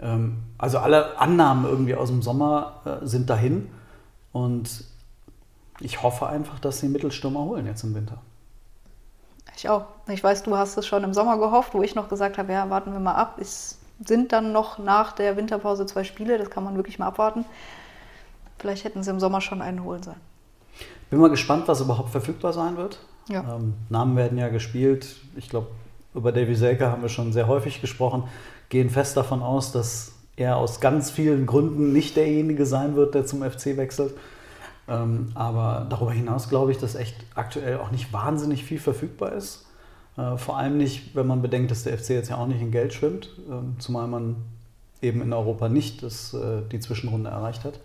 Ähm, 0.00 0.38
also 0.58 0.78
alle 0.78 1.18
Annahmen 1.18 1.66
irgendwie 1.66 1.94
aus 1.94 2.08
dem 2.08 2.22
Sommer 2.22 2.80
äh, 2.84 3.06
sind 3.06 3.30
dahin 3.30 3.68
und 4.32 4.84
ich 5.80 6.02
hoffe 6.02 6.26
einfach, 6.26 6.58
dass 6.58 6.80
sie 6.80 6.88
Mittelstürmer 6.88 7.40
holen 7.40 7.66
jetzt 7.66 7.84
im 7.84 7.94
Winter. 7.94 8.18
Ich 9.56 9.68
auch. 9.68 9.84
Ich 10.08 10.22
weiß, 10.24 10.44
du 10.44 10.56
hast 10.56 10.76
es 10.78 10.86
schon 10.86 11.04
im 11.04 11.12
Sommer 11.12 11.38
gehofft, 11.38 11.74
wo 11.74 11.82
ich 11.82 11.94
noch 11.94 12.08
gesagt 12.08 12.38
habe, 12.38 12.52
ja, 12.52 12.70
warten 12.70 12.92
wir 12.92 13.00
mal 13.00 13.14
ab. 13.14 13.36
Es 13.38 13.78
sind 14.04 14.32
dann 14.32 14.52
noch 14.52 14.78
nach 14.78 15.12
der 15.12 15.36
Winterpause 15.36 15.86
zwei 15.86 16.04
Spiele, 16.04 16.38
das 16.38 16.50
kann 16.50 16.64
man 16.64 16.76
wirklich 16.76 16.98
mal 16.98 17.06
abwarten. 17.06 17.44
Vielleicht 18.58 18.84
hätten 18.84 19.02
sie 19.02 19.10
im 19.10 19.20
Sommer 19.20 19.40
schon 19.40 19.62
einen 19.62 19.82
holen 19.84 20.02
sollen. 20.02 20.20
Bin 21.10 21.20
mal 21.20 21.30
gespannt, 21.30 21.68
was 21.68 21.80
überhaupt 21.80 22.10
verfügbar 22.10 22.52
sein 22.52 22.76
wird. 22.76 22.98
Ja. 23.28 23.56
Ähm, 23.56 23.74
Namen 23.88 24.16
werden 24.16 24.38
ja 24.38 24.48
gespielt. 24.48 25.16
Ich 25.36 25.48
glaube, 25.48 25.68
über 26.14 26.32
Davy 26.32 26.54
Selke 26.54 26.90
haben 26.90 27.02
wir 27.02 27.08
schon 27.08 27.32
sehr 27.32 27.46
häufig 27.46 27.80
gesprochen. 27.80 28.24
Gehen 28.68 28.90
fest 28.90 29.16
davon 29.16 29.42
aus, 29.42 29.72
dass 29.72 30.12
er 30.36 30.56
aus 30.56 30.80
ganz 30.80 31.10
vielen 31.10 31.46
Gründen 31.46 31.92
nicht 31.92 32.16
derjenige 32.16 32.66
sein 32.66 32.96
wird, 32.96 33.14
der 33.14 33.26
zum 33.26 33.42
FC 33.42 33.76
wechselt. 33.76 34.14
Ähm, 34.88 35.30
aber 35.34 35.86
darüber 35.88 36.12
hinaus 36.12 36.48
glaube 36.48 36.72
ich, 36.72 36.78
dass 36.78 36.94
echt 36.94 37.16
aktuell 37.34 37.78
auch 37.78 37.90
nicht 37.90 38.12
wahnsinnig 38.12 38.64
viel 38.64 38.78
verfügbar 38.78 39.32
ist. 39.32 39.66
Äh, 40.16 40.36
vor 40.36 40.58
allem 40.58 40.76
nicht, 40.76 41.14
wenn 41.14 41.26
man 41.26 41.42
bedenkt, 41.42 41.70
dass 41.70 41.84
der 41.84 41.96
FC 41.96 42.10
jetzt 42.10 42.30
ja 42.30 42.36
auch 42.36 42.46
nicht 42.46 42.60
in 42.60 42.70
Geld 42.70 42.92
schwimmt, 42.92 43.30
ähm, 43.50 43.76
zumal 43.78 44.06
man 44.06 44.36
eben 45.00 45.22
in 45.22 45.32
Europa 45.32 45.68
nicht 45.68 46.02
das, 46.02 46.34
äh, 46.34 46.62
die 46.70 46.80
Zwischenrunde 46.80 47.30
erreicht 47.30 47.64
hat. 47.64 47.80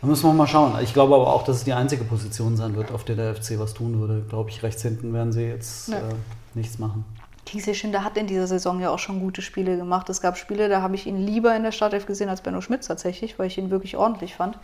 Da 0.00 0.06
müssen 0.06 0.24
wir 0.24 0.34
mal 0.34 0.46
schauen. 0.46 0.74
Ich 0.82 0.92
glaube 0.92 1.14
aber 1.14 1.32
auch, 1.32 1.44
dass 1.44 1.56
es 1.56 1.64
die 1.64 1.72
einzige 1.72 2.04
Position 2.04 2.56
sein 2.56 2.76
wird, 2.76 2.92
auf 2.92 3.04
der 3.04 3.16
der 3.16 3.34
FC 3.34 3.58
was 3.58 3.74
tun 3.74 3.98
würde. 3.98 4.22
Glaube 4.28 4.50
ich, 4.50 4.62
rechts 4.62 4.82
hinten 4.82 5.12
werden 5.14 5.32
sie 5.32 5.44
jetzt 5.44 5.88
ja. 5.88 5.98
äh, 5.98 6.14
nichts 6.54 6.78
machen. 6.78 7.04
Kingsley 7.46 7.74
Schinde 7.74 8.02
hat 8.02 8.16
in 8.16 8.26
dieser 8.26 8.48
Saison 8.48 8.80
ja 8.80 8.90
auch 8.90 8.98
schon 8.98 9.20
gute 9.20 9.40
Spiele 9.40 9.76
gemacht. 9.76 10.08
Es 10.10 10.20
gab 10.20 10.36
Spiele, 10.36 10.68
da 10.68 10.82
habe 10.82 10.96
ich 10.96 11.06
ihn 11.06 11.16
lieber 11.16 11.54
in 11.56 11.62
der 11.62 11.72
Startelf 11.72 12.04
gesehen 12.04 12.28
als 12.28 12.40
Benno 12.40 12.60
Schmitz 12.60 12.88
tatsächlich, 12.88 13.38
weil 13.38 13.46
ich 13.46 13.56
ihn 13.56 13.70
wirklich 13.70 13.96
ordentlich 13.96 14.34
fand. 14.34 14.58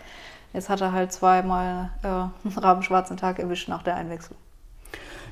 Jetzt 0.52 0.68
hat 0.68 0.80
er 0.80 0.92
halt 0.92 1.12
zweimal 1.12 1.90
äh, 2.02 2.06
einen 2.08 2.58
rabenschwarzen 2.58 3.16
Tag 3.16 3.38
erwischt 3.38 3.68
nach 3.68 3.84
der 3.84 3.94
Einwechslung. 3.94 4.36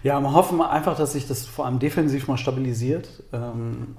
Ja, 0.03 0.21
wir 0.21 0.33
hoffen 0.33 0.61
einfach, 0.63 0.97
dass 0.97 1.13
sich 1.13 1.29
das 1.29 1.47
vor 1.47 1.67
allem 1.67 1.79
defensiv 1.79 2.27
mal 2.27 2.39
stabilisiert. 2.39 3.23
Ähm, 3.33 3.97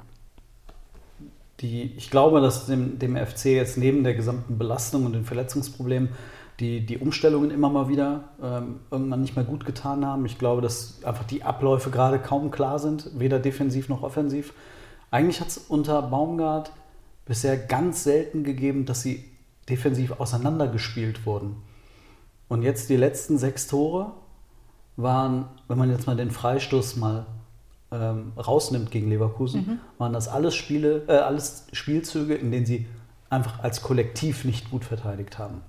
die, 1.60 1.94
ich 1.96 2.10
glaube, 2.10 2.42
dass 2.42 2.66
dem, 2.66 2.98
dem 2.98 3.16
FC 3.16 3.46
jetzt 3.46 3.78
neben 3.78 4.04
der 4.04 4.16
gesamten 4.16 4.58
Belastung 4.58 5.06
und 5.06 5.14
den 5.14 5.26
Verletzungsproblemen 5.26 6.10
die, 6.60 6.86
die 6.86 6.98
Umstellungen 6.98 7.52
immer 7.52 7.70
mal 7.70 7.90
wieder 7.90 8.30
ähm, 8.42 8.80
irgendwann 8.92 9.22
nicht 9.22 9.36
mehr 9.36 9.46
gut 9.46 9.66
getan 9.66 10.06
haben. 10.06 10.26
Ich 10.26 10.38
glaube, 10.38 10.62
dass 10.62 11.04
einfach 11.04 11.24
die 11.24 11.44
Abläufe 11.44 11.90
gerade 11.90 12.20
kaum 12.20 12.52
klar 12.52 12.80
sind, 12.80 13.10
weder 13.16 13.40
defensiv 13.40 13.90
noch 13.90 14.04
offensiv. 14.04 14.54
Eigentlich 15.10 15.42
hat 15.42 15.48
es 15.48 15.58
unter 15.58 16.02
Baumgart 16.02 16.72
bisher 17.26 17.58
ganz 17.58 18.04
selten 18.04 18.44
gegeben, 18.44 18.86
dass 18.86 19.02
sie 19.02 19.24
defensiv 19.70 20.20
auseinandergespielt 20.20 21.26
wurden. 21.26 21.58
Und 22.48 22.64
jetzt 22.64 22.90
die 22.90 22.98
letzten 22.98 23.38
sechs 23.38 23.68
Tore 23.68 24.14
waren, 25.02 25.46
wenn 25.68 25.78
man 25.78 25.90
jetzt 25.90 26.08
mal 26.08 26.16
den 26.16 26.32
Freistoß 26.32 26.98
mal 26.98 27.26
ähm, 27.92 28.34
rausnimmt 28.38 28.92
gegen 28.92 29.10
Leverkusen, 29.10 29.62
mhm. 29.62 29.80
waren 29.98 30.14
das 30.14 30.28
alles 30.28 30.56
Spiele, 30.56 31.04
äh, 31.08 31.18
alles 31.18 31.68
Spielzüge, 31.74 32.36
in 32.36 32.52
denen 32.52 32.66
sie 32.66 32.88
einfach 33.30 33.64
als 33.64 33.82
Kollektiv 33.82 34.46
nicht 34.46 34.72
gut 34.72 34.86
verteidigt 34.86 35.38
haben. 35.38 35.62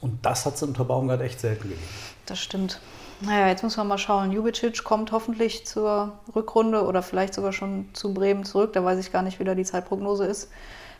Und 0.00 0.26
das 0.26 0.46
hat 0.46 0.54
es 0.56 0.62
unter 0.62 0.84
Baumgart 0.84 1.20
echt 1.20 1.40
selten 1.40 1.64
gegeben. 1.64 1.82
Das 2.26 2.40
stimmt. 2.40 2.80
Naja, 3.20 3.46
jetzt 3.46 3.62
müssen 3.62 3.76
wir 3.76 3.84
mal 3.84 3.98
schauen. 3.98 4.32
Jubicic 4.32 4.82
kommt 4.82 5.12
hoffentlich 5.12 5.64
zur 5.64 6.12
Rückrunde 6.34 6.84
oder 6.84 7.02
vielleicht 7.02 7.34
sogar 7.34 7.52
schon 7.52 7.86
zu 7.92 8.12
Bremen 8.12 8.44
zurück. 8.44 8.72
Da 8.72 8.84
weiß 8.84 8.98
ich 8.98 9.12
gar 9.12 9.22
nicht, 9.22 9.38
wie 9.38 9.44
da 9.44 9.54
die 9.54 9.64
Zeitprognose 9.64 10.26
ist. 10.26 10.50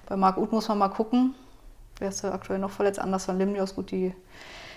Bei 0.06 0.16
Marc 0.16 0.36
Uth 0.36 0.52
muss 0.52 0.68
man 0.68 0.78
mal 0.78 0.88
gucken. 0.88 1.34
Wer 1.98 2.10
ist 2.10 2.22
da 2.22 2.32
aktuell 2.32 2.60
noch 2.60 2.70
verletzt? 2.70 3.00
Anders 3.00 3.24
von 3.24 3.38
Limnios, 3.38 3.74
gut, 3.74 3.90
die 3.90 4.14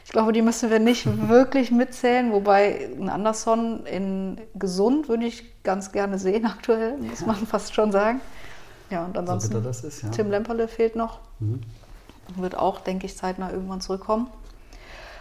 ich 0.05 0.11
glaube, 0.11 0.33
die 0.33 0.43
müssen 0.43 0.69
wir 0.69 0.79
nicht 0.79 1.07
wirklich 1.27 1.71
mitzählen, 1.71 2.31
wobei 2.31 2.91
ein 2.95 3.09
Anderson 3.09 3.87
in 3.87 4.39
gesund 4.53 5.09
würde 5.09 5.25
ich 5.25 5.63
ganz 5.63 5.91
gerne 5.91 6.19
sehen 6.19 6.45
aktuell, 6.45 6.95
muss 6.97 7.21
ja. 7.21 7.27
man 7.27 7.47
fast 7.47 7.73
schon 7.73 7.91
sagen. 7.91 8.21
Ja, 8.91 9.03
und 9.03 9.17
ansonsten 9.17 9.63
so 9.63 9.67
ist, 9.87 10.03
ja. 10.03 10.09
Tim 10.09 10.29
Lemperle 10.29 10.67
fehlt 10.67 10.95
noch. 10.95 11.21
Mhm. 11.39 11.61
Wird 12.35 12.55
auch, 12.55 12.81
denke 12.81 13.07
ich, 13.07 13.17
zeitnah 13.17 13.51
irgendwann 13.51 13.81
zurückkommen. 13.81 14.27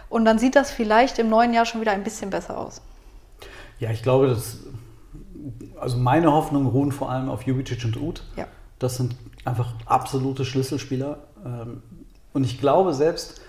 Und 0.07 0.23
dann 0.23 0.37
sieht 0.37 0.55
das 0.55 0.69
vielleicht 0.69 1.17
im 1.17 1.29
neuen 1.29 1.51
Jahr 1.51 1.65
schon 1.65 1.81
wieder 1.81 1.91
ein 1.91 2.03
bisschen 2.03 2.29
besser 2.29 2.55
aus. 2.55 2.79
Ja, 3.79 3.89
ich 3.89 4.03
glaube, 4.03 4.27
dass, 4.27 4.59
also 5.79 5.97
meine 5.97 6.31
Hoffnungen 6.31 6.67
ruhen 6.67 6.91
vor 6.91 7.09
allem 7.09 7.29
auf 7.29 7.41
Jubicic 7.41 7.83
und 7.85 7.99
Uth. 7.99 8.23
Ja. 8.35 8.47
Das 8.77 8.97
sind 8.97 9.15
einfach 9.45 9.73
absolute 9.87 10.45
Schlüsselspieler. 10.45 11.23
Ähm, 11.43 11.81
und 12.33 12.43
ich 12.43 12.59
glaube 12.59 12.93
selbst, 12.93 13.41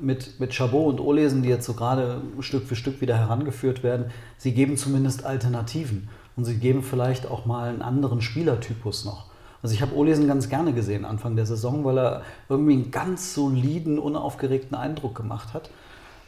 mit, 0.00 0.38
mit 0.38 0.52
Chabot 0.54 0.86
und 0.88 1.00
Olesen, 1.00 1.42
die 1.42 1.48
jetzt 1.48 1.66
so 1.66 1.74
gerade 1.74 2.20
Stück 2.40 2.64
für 2.64 2.76
Stück 2.76 3.00
wieder 3.00 3.16
herangeführt 3.18 3.82
werden, 3.82 4.06
sie 4.38 4.52
geben 4.52 4.76
zumindest 4.76 5.24
Alternativen 5.24 6.08
und 6.36 6.44
sie 6.44 6.58
geben 6.58 6.82
vielleicht 6.82 7.28
auch 7.28 7.46
mal 7.46 7.68
einen 7.68 7.82
anderen 7.82 8.20
Spielertypus 8.20 9.04
noch. 9.04 9.26
Also 9.62 9.74
ich 9.74 9.82
habe 9.82 9.96
Olesen 9.96 10.28
ganz 10.28 10.48
gerne 10.48 10.72
gesehen 10.72 11.04
Anfang 11.04 11.34
der 11.34 11.46
Saison, 11.46 11.84
weil 11.84 11.98
er 11.98 12.22
irgendwie 12.48 12.74
einen 12.74 12.90
ganz 12.90 13.34
soliden, 13.34 13.98
unaufgeregten 13.98 14.76
Eindruck 14.76 15.16
gemacht 15.16 15.54
hat. 15.54 15.70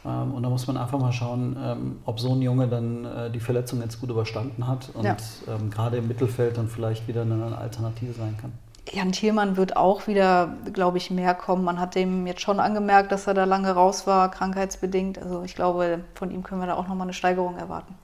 Ähm, 0.05 0.33
und 0.33 0.43
da 0.43 0.49
muss 0.49 0.67
man 0.67 0.77
einfach 0.77 0.99
mal 0.99 1.11
schauen, 1.11 1.55
ähm, 1.61 1.95
ob 2.05 2.19
so 2.19 2.33
ein 2.33 2.41
Junge 2.41 2.67
dann 2.67 3.05
äh, 3.05 3.31
die 3.31 3.39
Verletzung 3.39 3.81
jetzt 3.81 4.01
gut 4.01 4.09
überstanden 4.09 4.67
hat 4.67 4.89
und 4.93 5.05
ja. 5.05 5.15
Ähm, 5.47 5.69
gerade 5.69 5.97
im 5.97 6.07
Mittelfeld 6.07 6.57
dann 6.57 6.67
vielleicht 6.67 7.07
wieder 7.07 7.21
eine 7.21 7.57
Alternative 7.57 8.13
sein 8.13 8.35
kann. 8.39 8.51
Jan 8.91 9.11
Thielmann 9.11 9.57
wird 9.57 9.77
auch 9.77 10.07
wieder, 10.07 10.57
glaube 10.73 10.97
ich, 10.97 11.11
mehr 11.11 11.35
kommen. 11.35 11.63
Man 11.63 11.79
hat 11.79 11.95
dem 11.95 12.25
jetzt 12.25 12.41
schon 12.41 12.59
angemerkt, 12.59 13.11
dass 13.11 13.27
er 13.27 13.33
da 13.33 13.43
lange 13.43 13.71
raus 13.71 14.07
war, 14.07 14.31
krankheitsbedingt. 14.31 15.19
Also 15.19 15.43
ich 15.43 15.55
glaube, 15.55 16.01
von 16.15 16.31
ihm 16.31 16.43
können 16.43 16.61
wir 16.61 16.67
da 16.67 16.75
auch 16.75 16.87
nochmal 16.87 17.05
eine 17.05 17.13
Steigerung 17.13 17.57
erwarten. 17.57 17.95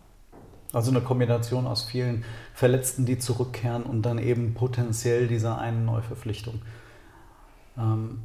Also 0.74 0.92
eine 0.92 1.02
Kombination 1.02 1.68
aus 1.68 1.84
vielen 1.84 2.26
Verletzten, 2.54 3.06
die 3.06 3.18
zurückkehren 3.18 3.84
und 3.84 4.04
dann 4.04 4.18
eben 4.18 4.54
potenziell 4.54 5.28
dieser 5.28 5.58
einen 5.58 5.86
Neuverpflichtung. 5.86 6.62
Ähm 7.78 8.20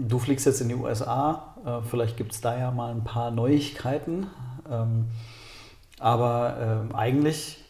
Du 0.00 0.20
fliegst 0.20 0.46
jetzt 0.46 0.60
in 0.60 0.68
die 0.68 0.76
USA, 0.76 1.56
äh, 1.66 1.84
vielleicht 1.84 2.16
gibt 2.16 2.30
es 2.30 2.40
da 2.40 2.56
ja 2.56 2.70
mal 2.70 2.92
ein 2.92 3.02
paar 3.02 3.32
Neuigkeiten. 3.32 4.28
Ähm, 4.70 5.06
aber 5.98 6.56
ähm, 6.60 6.94
eigentlich, 6.94 7.64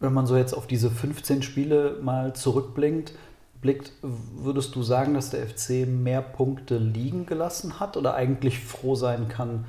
wenn 0.00 0.12
man 0.12 0.26
so 0.26 0.36
jetzt 0.36 0.52
auf 0.52 0.66
diese 0.66 0.90
15 0.90 1.42
Spiele 1.42 1.98
mal 2.02 2.34
zurückblickt, 2.34 3.12
blickt, 3.60 3.92
würdest 4.02 4.74
du 4.74 4.82
sagen, 4.82 5.14
dass 5.14 5.30
der 5.30 5.46
FC 5.46 5.86
mehr 5.86 6.22
Punkte 6.22 6.78
liegen 6.78 7.26
gelassen 7.26 7.80
hat 7.80 7.96
oder 7.96 8.14
eigentlich 8.14 8.60
froh 8.60 8.94
sein 8.94 9.28
kann, 9.28 9.64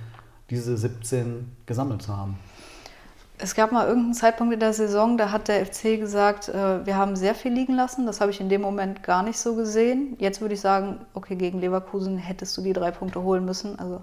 diese 0.49 0.77
17 0.77 1.51
gesammelt 1.65 2.01
zu 2.01 2.15
haben? 2.15 2.37
Es 3.39 3.53
gab 3.53 3.71
mal 3.71 3.87
irgendeinen 3.87 4.15
Zeitpunkt 4.15 4.53
in 4.53 4.59
der 4.59 4.73
Saison, 4.73 5.15
da 5.17 5.31
hat 5.31 5.47
der 5.47 5.63
FC 5.63 5.99
gesagt, 5.99 6.49
äh, 6.49 6.85
wir 6.85 6.95
haben 6.95 7.15
sehr 7.15 7.35
viel 7.35 7.53
liegen 7.53 7.75
lassen. 7.75 8.07
Das 8.07 8.19
habe 8.19 8.31
ich 8.31 8.41
in 8.41 8.49
dem 8.49 8.61
Moment 8.61 9.03
gar 9.03 9.21
nicht 9.21 9.37
so 9.37 9.55
gesehen. 9.55 10.15
Jetzt 10.17 10.41
würde 10.41 10.55
ich 10.55 10.61
sagen, 10.61 11.05
okay, 11.13 11.35
gegen 11.35 11.59
Leverkusen 11.59 12.17
hättest 12.17 12.57
du 12.57 12.61
die 12.61 12.73
drei 12.73 12.89
Punkte 12.89 13.21
holen 13.21 13.45
müssen. 13.45 13.77
Also 13.77 14.01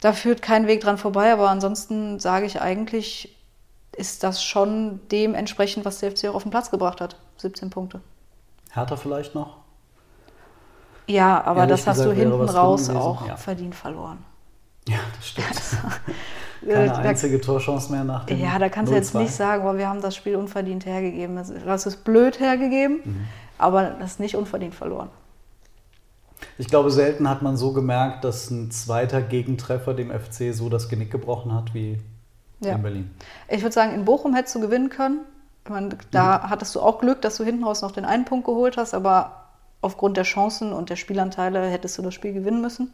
da 0.00 0.14
führt 0.14 0.40
kein 0.40 0.66
Weg 0.66 0.80
dran 0.80 0.96
vorbei. 0.96 1.30
Aber 1.30 1.50
ansonsten 1.50 2.18
sage 2.18 2.46
ich 2.46 2.62
eigentlich, 2.62 3.35
ist 3.96 4.22
das 4.22 4.42
schon 4.42 5.00
dementsprechend, 5.10 5.84
was 5.84 5.98
der 6.00 6.10
FC 6.14 6.26
auch 6.28 6.34
auf 6.34 6.42
den 6.42 6.50
Platz 6.50 6.70
gebracht 6.70 7.00
hat. 7.00 7.16
17 7.38 7.70
Punkte. 7.70 8.00
Hertha 8.72 8.96
vielleicht 8.96 9.34
noch? 9.34 9.56
Ja, 11.06 11.42
aber 11.44 11.60
Ehrlich 11.60 11.70
das 11.84 11.86
hast 11.86 11.98
gesagt 11.98 12.12
du 12.16 12.16
wäre 12.20 12.30
hinten 12.38 12.56
raus 12.56 12.90
auch 12.90 13.26
Ja. 13.26 13.36
verdient 13.36 13.74
verloren. 13.74 14.18
Ja, 14.88 14.98
das 15.16 15.28
stimmt. 15.28 15.46
Äh, 16.66 16.66
Keine 16.72 16.86
da- 16.88 16.94
einzige 16.98 17.40
Torchance 17.40 17.90
mehr 17.92 18.04
nach 18.04 18.24
dem 18.24 18.38
Ja, 18.40 18.58
da 18.58 18.68
kannst 18.68 18.90
du 18.92 18.96
jetzt 18.96 19.14
0-2. 19.14 19.18
nicht 19.22 19.32
sagen, 19.34 19.62
boah, 19.62 19.76
wir 19.78 19.88
haben 19.88 20.00
das 20.00 20.14
Spiel 20.16 20.36
unverdient 20.36 20.84
hergegeben. 20.86 21.36
Das- 21.36 21.48
Du 21.48 21.64
hast 21.66 21.86
es 21.86 21.96
blöd 21.96 22.40
hergegeben, 22.40 23.00
Mhm. 23.04 23.24
aber 23.58 23.84
das 23.90 24.12
ist 24.12 24.20
nicht 24.20 24.36
unverdient 24.36 24.74
verloren. 24.74 25.08
Ich 26.58 26.68
glaube, 26.68 26.90
selten 26.90 27.28
hat 27.28 27.42
man 27.42 27.56
so 27.56 27.72
gemerkt, 27.72 28.24
dass 28.24 28.50
ein 28.50 28.70
zweiter 28.70 29.22
Gegentreffer 29.22 29.94
dem 29.94 30.10
FC 30.10 30.52
so 30.52 30.68
das 30.68 30.88
Genick 30.88 31.10
gebrochen 31.10 31.54
hat 31.54 31.72
wie 31.74 31.98
Ja. 32.60 32.74
in 32.76 32.82
Berlin. 32.82 33.10
Ich 33.48 33.62
würde 33.62 33.72
sagen, 33.72 33.92
in 33.94 34.04
Bochum 34.04 34.34
hättest 34.34 34.54
du 34.54 34.60
gewinnen 34.60 34.88
können. 34.88 35.20
Meine, 35.68 35.90
da 36.10 36.38
Mhm. 36.38 36.50
hattest 36.50 36.74
du 36.74 36.80
auch 36.80 37.00
Glück, 37.00 37.20
dass 37.22 37.36
du 37.36 37.44
hinten 37.44 37.64
raus 37.64 37.82
noch 37.82 37.90
den 37.92 38.04
einen 38.04 38.24
Punkt 38.24 38.46
geholt 38.46 38.76
hast, 38.76 38.94
aber 38.94 39.42
aufgrund 39.82 40.16
der 40.16 40.24
Chancen 40.24 40.72
und 40.72 40.90
der 40.90 40.96
Spielanteile 40.96 41.60
hättest 41.68 41.98
du 41.98 42.02
das 42.02 42.14
Spiel 42.14 42.32
gewinnen 42.32 42.60
müssen. 42.60 42.92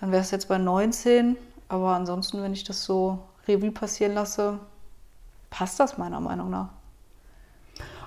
Dann 0.00 0.10
wäre 0.12 0.22
es 0.22 0.30
jetzt 0.32 0.48
bei 0.48 0.58
19, 0.58 1.36
aber 1.68 1.94
ansonsten, 1.94 2.42
wenn 2.42 2.52
ich 2.52 2.64
das 2.64 2.84
so 2.84 3.18
Revue 3.48 3.70
passieren 3.70 4.14
lasse, 4.14 4.58
passt 5.50 5.78
das 5.80 5.96
meiner 5.98 6.20
Meinung 6.20 6.50
nach. 6.50 6.68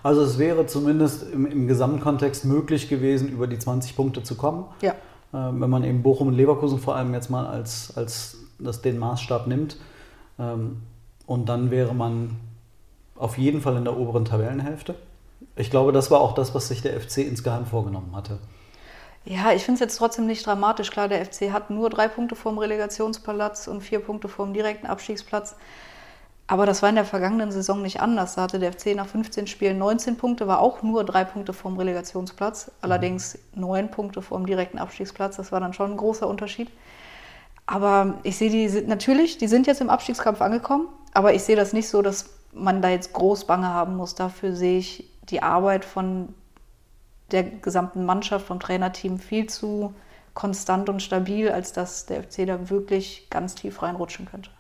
Also 0.04 0.22
es 0.22 0.38
wäre 0.38 0.68
zumindest 0.68 1.24
im, 1.32 1.46
im 1.48 1.68
Gesamtkontext 1.68 2.46
möglich 2.46 2.90
gewesen, 2.90 3.28
über 3.30 3.48
die 3.48 3.58
20 3.58 3.96
Punkte 3.96 4.22
zu 4.22 4.36
kommen. 4.36 4.66
Ja. 4.82 4.94
Ähm, 5.34 5.60
wenn 5.62 5.70
man 5.70 5.84
eben 5.84 6.04
Bochum 6.04 6.28
und 6.28 6.36
Leverkusen 6.36 6.78
vor 6.80 6.96
allem 6.96 7.14
jetzt 7.14 7.30
mal 7.30 7.48
als, 7.48 7.94
als 7.98 8.38
das 8.60 8.82
den 8.82 9.00
Maßstab 9.00 9.48
nimmt. 9.48 9.78
Ähm, 10.40 10.82
und 11.26 11.50
dann 11.50 11.72
wäre 11.72 11.94
man 11.94 12.38
auf 13.18 13.38
jeden 13.38 13.62
Fall 13.62 13.78
in 13.78 13.86
der 13.86 13.98
oberen 13.98 14.26
Tabellenhälfte. 14.26 14.96
Ich 15.56 15.70
glaube, 15.70 15.92
das 15.92 16.12
war 16.12 16.20
auch 16.20 16.34
das, 16.34 16.54
was 16.54 16.68
sich 16.68 16.82
der 16.82 17.00
FC 17.00 17.20
insgeheim 17.20 17.66
vorgenommen 17.66 18.16
hatte. 18.16 18.40
Ja, 19.24 19.54
ich 19.54 19.64
finde 19.64 19.76
es 19.76 19.80
jetzt 19.80 19.98
trotzdem 19.98 20.28
nicht 20.28 20.46
dramatisch. 20.46 20.92
Klar, 20.92 21.08
der 21.08 21.26
FC 21.26 21.52
hat 21.52 21.72
nur 21.72 21.90
drei 21.90 22.08
Punkte 22.08 22.36
vorm 22.36 22.60
Relegationsplatz 22.60 23.68
und 23.68 23.82
vier 23.82 24.00
Punkte 24.00 24.28
vorm 24.28 24.54
direkten 24.54 24.86
Abstiegsplatz. 24.86 25.56
Aber 26.48 26.68
das 26.68 26.84
war 26.84 26.90
in 26.90 26.96
der 26.96 27.06
vergangenen 27.06 27.52
Saison 27.52 27.82
nicht 27.82 28.02
anders. 28.02 28.36
Da 28.36 28.44
hatte 28.44 28.60
der 28.60 28.72
FC 28.72 28.96
nach 28.96 29.08
15 29.08 29.48
Spielen 29.48 29.80
19 29.80 30.18
Punkte, 30.18 30.46
war 30.46 30.60
auch 30.60 30.84
nur 30.84 31.04
drei 31.04 31.24
Punkte 31.24 31.54
vorm 31.54 31.78
Relegationsplatz. 31.78 32.70
Allerdings 32.82 33.40
neun 33.56 33.90
Punkte 33.90 34.22
vorm 34.22 34.46
direkten 34.46 34.78
Abstiegsplatz. 34.78 35.38
Das 35.38 35.52
war 35.52 35.60
dann 35.60 35.74
schon 35.74 35.92
ein 35.92 35.98
großer 35.98 36.28
Unterschied. 36.28 36.70
Aber 37.68 38.16
ich 38.24 38.38
sehe 38.38 38.50
die 38.50 38.70
sind- 38.70 38.88
natürlich, 38.88 39.38
die 39.38 39.48
sind 39.48 39.68
jetzt 39.68 39.82
im 39.82 39.90
Abstiegskampf 39.90 40.42
angekommen. 40.42 40.88
Aber 41.14 41.34
ich 41.34 41.44
sehe 41.44 41.56
das 41.56 41.74
nicht 41.74 41.90
so, 41.90 42.02
dass 42.02 42.30
man 42.54 42.82
da 42.82 42.90
jetzt 42.90 43.14
groß 43.14 43.46
Bange 43.46 43.68
haben 43.68 43.96
muss. 43.96 44.16
Dafür 44.16 44.56
sehe 44.56 44.78
ich 44.80 45.10
die 45.30 45.42
Arbeit 45.42 45.84
von 45.86 46.30
der 47.32 47.44
gesamten 47.44 48.06
Mannschaft, 48.06 48.46
vom 48.46 48.60
Trainerteam 48.60 49.18
viel 49.18 49.48
zu 49.48 49.94
konstant 50.36 50.90
und 50.90 51.02
stabil, 51.02 51.50
als 51.50 51.74
dass 51.74 52.06
der 52.06 52.22
FC 52.24 52.46
da 52.46 52.70
wirklich 52.70 53.28
ganz 53.30 53.56
tief 53.56 53.82
reinrutschen 53.82 54.26
könnte. 54.26 54.52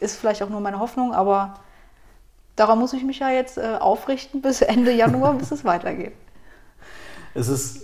Ist 0.00 0.16
vielleicht 0.16 0.42
auch 0.42 0.48
nur 0.48 0.60
meine 0.60 0.80
Hoffnung, 0.80 1.14
aber 1.14 1.60
daran 2.56 2.78
muss 2.78 2.92
ich 2.92 3.04
mich 3.04 3.20
ja 3.20 3.30
jetzt 3.30 3.58
äh, 3.58 3.76
aufrichten 3.78 4.42
bis 4.42 4.62
Ende 4.62 4.92
Januar, 4.96 5.34
bis 5.34 5.52
es 5.52 5.64
weitergeht. 5.64 6.12
Es 7.34 7.48
ist 7.48 7.82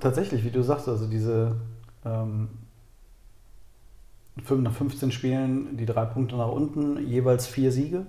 tatsächlich, 0.00 0.44
wie 0.44 0.50
du 0.50 0.62
sagst, 0.62 0.88
also 0.88 1.06
diese 1.06 1.56
ähm, 2.04 2.48
nach 4.36 4.72
15 4.72 5.12
Spielen 5.12 5.76
die 5.76 5.86
drei 5.86 6.04
Punkte 6.04 6.36
nach 6.36 6.50
unten, 6.50 7.06
jeweils 7.06 7.46
vier 7.46 7.70
Siege. 7.70 8.06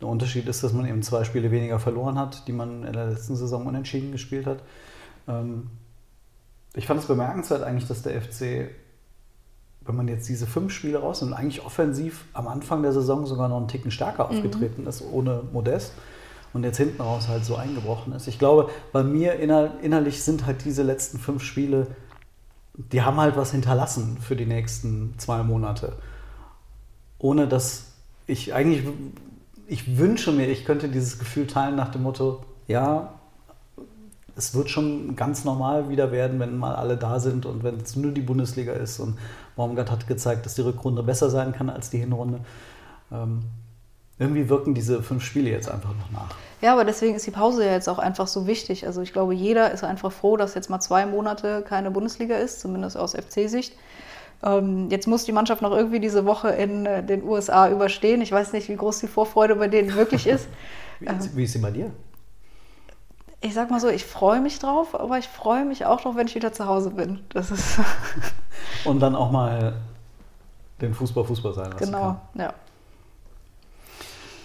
Der 0.00 0.08
Unterschied 0.08 0.46
ist, 0.48 0.62
dass 0.62 0.72
man 0.72 0.86
eben 0.86 1.02
zwei 1.02 1.24
Spiele 1.24 1.50
weniger 1.50 1.78
verloren 1.78 2.18
hat, 2.18 2.46
die 2.46 2.52
man 2.52 2.84
in 2.84 2.92
der 2.92 3.06
letzten 3.08 3.36
Saison 3.36 3.66
unentschieden 3.66 4.12
gespielt 4.12 4.46
hat. 4.46 4.62
Ähm, 5.26 5.68
ich 6.74 6.86
fand 6.86 7.00
es 7.00 7.06
bemerkenswert 7.06 7.62
eigentlich, 7.62 7.88
dass 7.88 8.02
der 8.02 8.20
FC, 8.20 8.70
wenn 9.80 9.96
man 9.96 10.06
jetzt 10.06 10.28
diese 10.28 10.46
fünf 10.46 10.72
Spiele 10.72 10.98
rausnimmt, 10.98 11.34
eigentlich 11.34 11.64
offensiv 11.64 12.24
am 12.32 12.46
Anfang 12.46 12.82
der 12.82 12.92
Saison 12.92 13.26
sogar 13.26 13.48
noch 13.48 13.56
einen 13.56 13.68
Ticken 13.68 13.90
stärker 13.90 14.30
aufgetreten 14.30 14.86
ist, 14.86 15.02
ohne 15.02 15.42
Modest. 15.52 15.92
Und 16.54 16.64
jetzt 16.64 16.78
hinten 16.78 17.02
raus 17.02 17.28
halt 17.28 17.44
so 17.44 17.56
eingebrochen 17.56 18.14
ist. 18.14 18.26
Ich 18.26 18.38
glaube, 18.38 18.70
bei 18.92 19.02
mir 19.02 19.34
inner, 19.34 19.72
innerlich 19.82 20.22
sind 20.22 20.46
halt 20.46 20.64
diese 20.64 20.82
letzten 20.82 21.18
fünf 21.18 21.42
Spiele, 21.42 21.88
die 22.78 23.02
haben 23.02 23.18
halt 23.18 23.36
was 23.36 23.50
hinterlassen 23.50 24.18
für 24.20 24.36
die 24.36 24.46
nächsten 24.46 25.14
zwei 25.18 25.42
Monate. 25.42 25.94
Ohne 27.18 27.48
dass 27.48 27.92
ich 28.26 28.54
eigentlich, 28.54 28.84
ich 29.66 29.98
wünsche 29.98 30.30
mir, 30.32 30.48
ich 30.48 30.64
könnte 30.64 30.88
dieses 30.88 31.18
Gefühl 31.18 31.46
teilen 31.48 31.74
nach 31.74 31.90
dem 31.90 32.04
Motto, 32.04 32.44
ja, 32.68 33.14
es 34.36 34.54
wird 34.54 34.70
schon 34.70 35.16
ganz 35.16 35.44
normal 35.44 35.88
wieder 35.88 36.12
werden, 36.12 36.38
wenn 36.38 36.56
mal 36.56 36.76
alle 36.76 36.96
da 36.96 37.18
sind 37.18 37.44
und 37.44 37.64
wenn 37.64 37.80
es 37.80 37.96
nur 37.96 38.12
die 38.12 38.20
Bundesliga 38.20 38.72
ist. 38.72 39.00
Und 39.00 39.18
Baumgart 39.56 39.90
hat 39.90 40.06
gezeigt, 40.06 40.46
dass 40.46 40.54
die 40.54 40.62
Rückrunde 40.62 41.02
besser 41.02 41.28
sein 41.28 41.52
kann 41.52 41.68
als 41.68 41.90
die 41.90 41.98
Hinrunde. 41.98 42.40
Ähm, 43.10 43.42
irgendwie 44.18 44.48
wirken 44.48 44.74
diese 44.74 45.02
fünf 45.02 45.24
Spiele 45.24 45.50
jetzt 45.50 45.70
einfach 45.70 45.90
noch 45.90 46.10
nach. 46.10 46.34
Ja, 46.60 46.72
aber 46.72 46.84
deswegen 46.84 47.14
ist 47.14 47.26
die 47.26 47.30
Pause 47.30 47.64
ja 47.64 47.72
jetzt 47.72 47.88
auch 47.88 47.98
einfach 47.98 48.26
so 48.26 48.46
wichtig. 48.46 48.86
Also 48.86 49.00
ich 49.00 49.12
glaube, 49.12 49.32
jeder 49.32 49.70
ist 49.70 49.84
einfach 49.84 50.10
froh, 50.10 50.36
dass 50.36 50.54
jetzt 50.54 50.70
mal 50.70 50.80
zwei 50.80 51.06
Monate 51.06 51.62
keine 51.62 51.90
Bundesliga 51.90 52.36
ist, 52.36 52.60
zumindest 52.60 52.96
aus 52.96 53.14
FC-Sicht. 53.14 53.74
Ähm, 54.42 54.88
jetzt 54.90 55.06
muss 55.06 55.24
die 55.24 55.32
Mannschaft 55.32 55.62
noch 55.62 55.72
irgendwie 55.72 56.00
diese 56.00 56.24
Woche 56.24 56.50
in 56.50 56.86
äh, 56.86 57.02
den 57.02 57.22
USA 57.22 57.70
überstehen. 57.70 58.20
Ich 58.22 58.32
weiß 58.32 58.52
nicht, 58.52 58.68
wie 58.68 58.76
groß 58.76 59.00
die 59.00 59.08
Vorfreude 59.08 59.56
bei 59.56 59.68
denen 59.68 59.94
wirklich 59.94 60.26
ist. 60.26 60.48
Wie, 61.00 61.06
wie 61.36 61.44
ist 61.44 61.52
sie 61.52 61.60
bei 61.60 61.70
dir? 61.70 61.92
Ich 63.40 63.54
sag 63.54 63.70
mal 63.70 63.78
so, 63.78 63.86
ich 63.86 64.04
freue 64.04 64.40
mich 64.40 64.58
drauf, 64.58 64.98
aber 64.98 65.16
ich 65.16 65.28
freue 65.28 65.64
mich 65.64 65.86
auch 65.86 66.00
drauf, 66.00 66.16
wenn 66.16 66.26
ich 66.26 66.34
wieder 66.34 66.52
zu 66.52 66.66
Hause 66.66 66.90
bin. 66.90 67.20
Das 67.28 67.52
ist 67.52 67.78
Und 68.84 68.98
dann 68.98 69.14
auch 69.14 69.30
mal 69.30 69.74
den 70.80 70.92
Fußball 70.94 71.24
Fußball 71.24 71.54
sein 71.54 71.70
lassen 71.70 71.84
genau, 71.84 72.00
kann. 72.34 72.40
ja. 72.40 72.54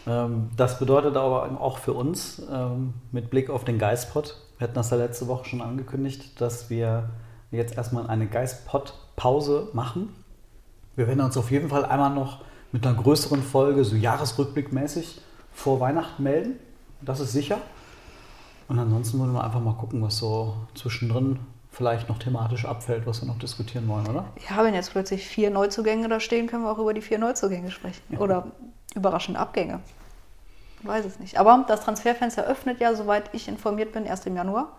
Ähm, 0.07 0.49
das 0.57 0.79
bedeutet 0.79 1.15
aber 1.15 1.61
auch 1.61 1.77
für 1.77 1.93
uns 1.93 2.41
ähm, 2.51 2.93
mit 3.11 3.29
Blick 3.29 3.49
auf 3.49 3.63
den 3.63 3.79
Geistpot, 3.79 4.35
wir 4.57 4.67
hatten 4.67 4.75
das 4.75 4.91
ja 4.91 4.97
letzte 4.97 5.27
Woche 5.27 5.45
schon 5.45 5.61
angekündigt, 5.61 6.39
dass 6.39 6.69
wir 6.69 7.09
jetzt 7.51 7.75
erstmal 7.75 8.07
eine 8.07 8.27
Geistpot-Pause 8.27 9.69
machen. 9.73 10.15
Wir 10.95 11.07
werden 11.07 11.21
uns 11.21 11.35
auf 11.37 11.51
jeden 11.51 11.69
Fall 11.69 11.85
einmal 11.85 12.11
noch 12.11 12.41
mit 12.71 12.85
einer 12.85 12.95
größeren 12.95 13.41
Folge, 13.43 13.83
so 13.83 13.95
Jahresrückblickmäßig, 13.95 15.21
vor 15.51 15.79
Weihnachten 15.79 16.23
melden. 16.23 16.59
Das 17.01 17.19
ist 17.19 17.33
sicher. 17.33 17.57
Und 18.67 18.79
ansonsten 18.79 19.19
wollen 19.19 19.33
wir 19.33 19.43
einfach 19.43 19.59
mal 19.59 19.73
gucken, 19.73 20.01
was 20.01 20.17
so 20.17 20.55
zwischendrin 20.75 21.39
vielleicht 21.69 22.07
noch 22.07 22.19
thematisch 22.19 22.65
abfällt, 22.65 23.05
was 23.05 23.21
wir 23.21 23.27
noch 23.27 23.39
diskutieren 23.39 23.87
wollen, 23.87 24.07
oder? 24.07 24.25
Ja, 24.49 24.63
wenn 24.63 24.73
jetzt 24.73 24.91
plötzlich 24.91 25.25
vier 25.25 25.49
Neuzugänge 25.49 26.07
da 26.07 26.19
stehen, 26.19 26.47
können 26.47 26.63
wir 26.63 26.71
auch 26.71 26.77
über 26.79 26.93
die 26.93 27.01
vier 27.01 27.17
Neuzugänge 27.17 27.71
sprechen. 27.71 28.01
Oder 28.17 28.47
überraschende 28.95 29.39
Abgänge. 29.39 29.79
Ich 30.81 30.87
weiß 30.87 31.05
es 31.05 31.19
nicht. 31.19 31.37
Aber 31.37 31.65
das 31.67 31.81
Transferfenster 31.81 32.45
öffnet 32.45 32.79
ja, 32.79 32.93
soweit 32.95 33.33
ich 33.33 33.47
informiert 33.47 33.93
bin, 33.93 34.05
erst 34.05 34.27
im 34.27 34.35
Januar. 34.35 34.73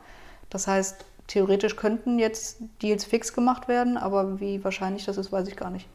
Das 0.50 0.66
heißt, 0.66 1.04
theoretisch 1.26 1.76
könnten 1.76 2.18
jetzt 2.18 2.58
Deals 2.82 3.04
fix 3.04 3.32
gemacht 3.32 3.68
werden, 3.68 3.96
aber 3.96 4.40
wie 4.40 4.62
wahrscheinlich 4.62 5.04
das 5.04 5.16
ist, 5.16 5.32
weiß 5.32 5.48
ich 5.48 5.56
gar 5.56 5.70
nicht. 5.70 5.88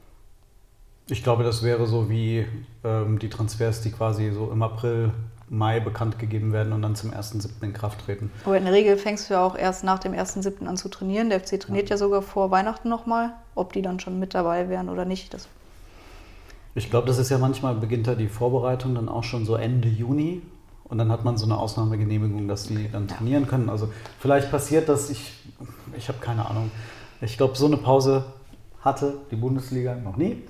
Ich 1.07 1.23
glaube, 1.23 1.43
das 1.43 1.63
wäre 1.63 1.87
so 1.87 2.09
wie 2.09 2.45
ähm, 2.83 3.19
die 3.19 3.29
Transfers, 3.29 3.81
die 3.81 3.91
quasi 3.91 4.31
so 4.31 4.51
im 4.51 4.61
April, 4.61 5.11
Mai 5.51 5.79
bekannt 5.79 6.19
gegeben 6.19 6.53
werden 6.53 6.73
und 6.73 6.83
dann 6.83 6.95
zum 6.95 7.11
1.7. 7.11 7.63
in 7.63 7.73
Kraft 7.73 8.05
treten. 8.05 8.31
Aber 8.45 8.57
in 8.57 8.65
der 8.65 8.73
Regel 8.73 8.97
fängst 8.97 9.29
du 9.29 9.33
ja 9.33 9.43
auch 9.43 9.55
erst 9.55 9.83
nach 9.83 9.99
dem 9.99 10.13
1.7. 10.13 10.65
an 10.67 10.77
zu 10.77 10.89
trainieren. 10.89 11.29
Der 11.29 11.39
FC 11.39 11.59
trainiert 11.59 11.89
ja 11.89 11.97
sogar 11.97 12.21
vor 12.21 12.51
Weihnachten 12.51 12.87
nochmal. 12.87 13.33
Ob 13.55 13.73
die 13.73 13.81
dann 13.81 13.99
schon 13.99 14.19
mit 14.19 14.35
dabei 14.35 14.69
wären 14.69 14.89
oder 14.89 15.05
nicht, 15.05 15.33
das 15.33 15.47
Ich 16.79 16.89
glaube, 16.89 17.07
das 17.07 17.17
ist 17.17 17.29
ja 17.29 17.37
manchmal, 17.37 17.75
beginnt 17.75 18.07
da 18.07 18.15
die 18.15 18.29
Vorbereitung 18.29 18.95
dann 18.95 19.09
auch 19.09 19.25
schon 19.25 19.45
so 19.45 19.55
Ende 19.55 19.89
Juni 19.89 20.41
und 20.85 20.97
dann 20.97 21.11
hat 21.11 21.25
man 21.25 21.37
so 21.37 21.45
eine 21.45 21.57
Ausnahmegenehmigung, 21.57 22.47
dass 22.47 22.67
die 22.67 22.89
dann 22.89 23.05
trainieren 23.05 23.47
können. 23.47 23.69
Also 23.69 23.89
vielleicht 24.17 24.49
passiert 24.49 24.87
das, 24.87 25.09
ich, 25.09 25.33
ich 25.97 26.07
habe 26.07 26.19
keine 26.19 26.49
Ahnung. 26.49 26.71
Ich 27.19 27.35
glaube, 27.35 27.57
so 27.57 27.65
eine 27.65 27.75
Pause 27.75 28.23
hatte 28.79 29.17
die 29.29 29.35
Bundesliga 29.35 29.93
noch 29.93 30.15
nie. 30.15 30.41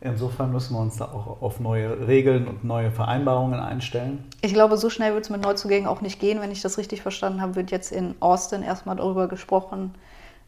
Insofern 0.00 0.52
müssen 0.52 0.74
wir 0.74 0.80
uns 0.80 0.96
da 0.96 1.04
auch 1.04 1.42
auf 1.42 1.60
neue 1.60 2.08
Regeln 2.08 2.48
und 2.48 2.64
neue 2.64 2.90
Vereinbarungen 2.90 3.60
einstellen. 3.60 4.24
Ich 4.40 4.54
glaube, 4.54 4.78
so 4.78 4.88
schnell 4.88 5.12
wird 5.12 5.24
es 5.24 5.30
mit 5.30 5.42
Neuzugängen 5.42 5.86
auch 5.86 6.00
nicht 6.00 6.18
gehen. 6.18 6.40
Wenn 6.40 6.50
ich 6.50 6.62
das 6.62 6.78
richtig 6.78 7.02
verstanden 7.02 7.42
habe, 7.42 7.56
wird 7.56 7.70
jetzt 7.70 7.92
in 7.92 8.14
Austin 8.20 8.62
erstmal 8.62 8.96
darüber 8.96 9.28
gesprochen, 9.28 9.94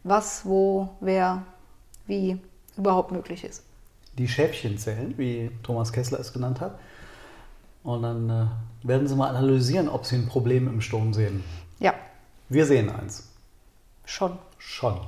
was, 0.03 0.47
wo, 0.47 0.89
wer, 0.99 1.43
wie 2.07 2.39
überhaupt 2.75 3.11
möglich 3.11 3.43
ist. 3.43 3.66
Die 4.17 4.27
Schäfchen 4.27 4.77
zählen, 4.77 5.13
wie 5.17 5.51
Thomas 5.63 5.91
Kessler 5.93 6.19
es 6.19 6.33
genannt 6.33 6.59
hat. 6.61 6.79
Und 7.83 8.01
dann 8.03 8.29
äh, 8.29 8.87
werden 8.87 9.07
sie 9.07 9.15
mal 9.15 9.29
analysieren, 9.35 9.87
ob 9.89 10.05
sie 10.05 10.15
ein 10.15 10.27
Problem 10.27 10.67
im 10.67 10.81
Sturm 10.81 11.13
sehen. 11.13 11.43
Ja, 11.79 11.93
Wir 12.49 12.65
sehen 12.65 12.89
eins. 12.89 13.29
schon. 14.05 14.37
Schon. 14.57 14.99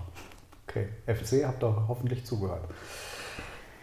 Okay, 0.68 0.88
FC, 1.08 1.44
habt 1.46 1.64
ihr 1.64 1.86
hoffentlich 1.88 2.26
zugehört. 2.26 2.62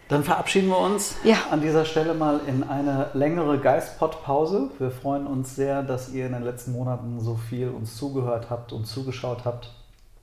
Dann 0.08 0.22
verabschieden 0.22 0.68
wir 0.68 0.78
uns 0.78 1.16
Ja. 1.24 1.36
an 1.50 1.60
dieser 1.60 1.84
Stelle 1.84 2.14
mal 2.14 2.40
in 2.46 2.62
eine 2.62 3.10
längere 3.14 3.58
Geistpod-Pause. 3.58 4.70
Wir 4.78 4.92
freuen 4.92 5.26
uns 5.26 5.56
sehr, 5.56 5.82
dass 5.82 6.10
ihr 6.12 6.26
in 6.26 6.32
den 6.32 6.44
letzten 6.44 6.70
Monaten 6.72 7.18
so 7.20 7.34
viel 7.34 7.70
uns 7.70 7.96
zugehört 7.96 8.48
habt 8.50 8.72
und 8.72 8.86
zugeschaut 8.86 9.44
habt. 9.44 9.72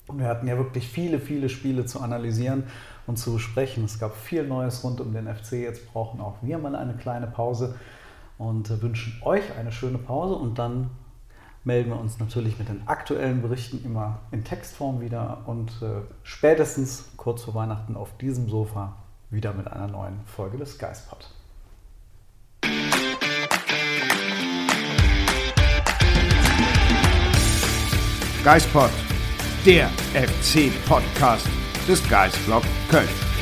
Und 0.08 0.20
wir 0.20 0.28
hatten 0.28 0.48
ja 0.48 0.58
wirklich 0.58 0.88
viele, 0.88 1.20
viele 1.20 1.50
Spiele 1.50 1.86
zu 1.86 2.02
analysieren 2.02 2.64
und 3.08 3.18
zu 3.18 3.34
besprechen. 3.34 3.86
Es 3.86 4.00
gab 4.00 4.16
viel 4.16 4.46
Neues 4.46 4.84
rund 4.84 5.00
um 5.00 5.14
den 5.14 5.34
FC. 5.34 5.54
Jetzt 5.54 5.92
brauchen 5.92 6.20
auch 6.20 6.38
wir 6.42 6.58
mal 6.58 6.76
eine 6.76 6.94
kleine 6.96 7.28
Pause 7.28 7.76
und 8.38 8.70
äh, 8.70 8.82
wünschen 8.82 9.22
euch 9.24 9.44
eine 9.58 9.72
schöne 9.72 9.98
Pause. 9.98 10.36
Und 10.36 10.60
dann 10.60 10.90
melden 11.64 11.92
wir 11.92 12.00
uns 12.00 12.20
natürlich 12.20 12.60
mit 12.60 12.68
den 12.68 12.88
aktuellen 12.88 13.42
Berichten 13.42 13.84
immer 13.86 14.20
in 14.32 14.44
Textform 14.44 15.00
wieder 15.00 15.44
und 15.46 15.72
äh, 15.82 16.02
spätestens 16.24 17.10
kurz 17.16 17.44
vor 17.44 17.56
Weihnachten 17.56 17.96
auf 17.96 18.18
diesem 18.18 18.50
Sofa 18.50 18.98
wieder 19.30 19.54
mit 19.54 19.68
einer 19.68 19.88
neuen 19.88 20.20
Folge 20.26 20.58
des 20.58 20.78
Geistpod. 20.78 21.30
Geispod, 28.44 28.92
der 29.66 29.90
FC-Podcast 30.14 31.48
des 31.88 32.08
Geistblog 32.10 32.64
Köln. 32.90 33.33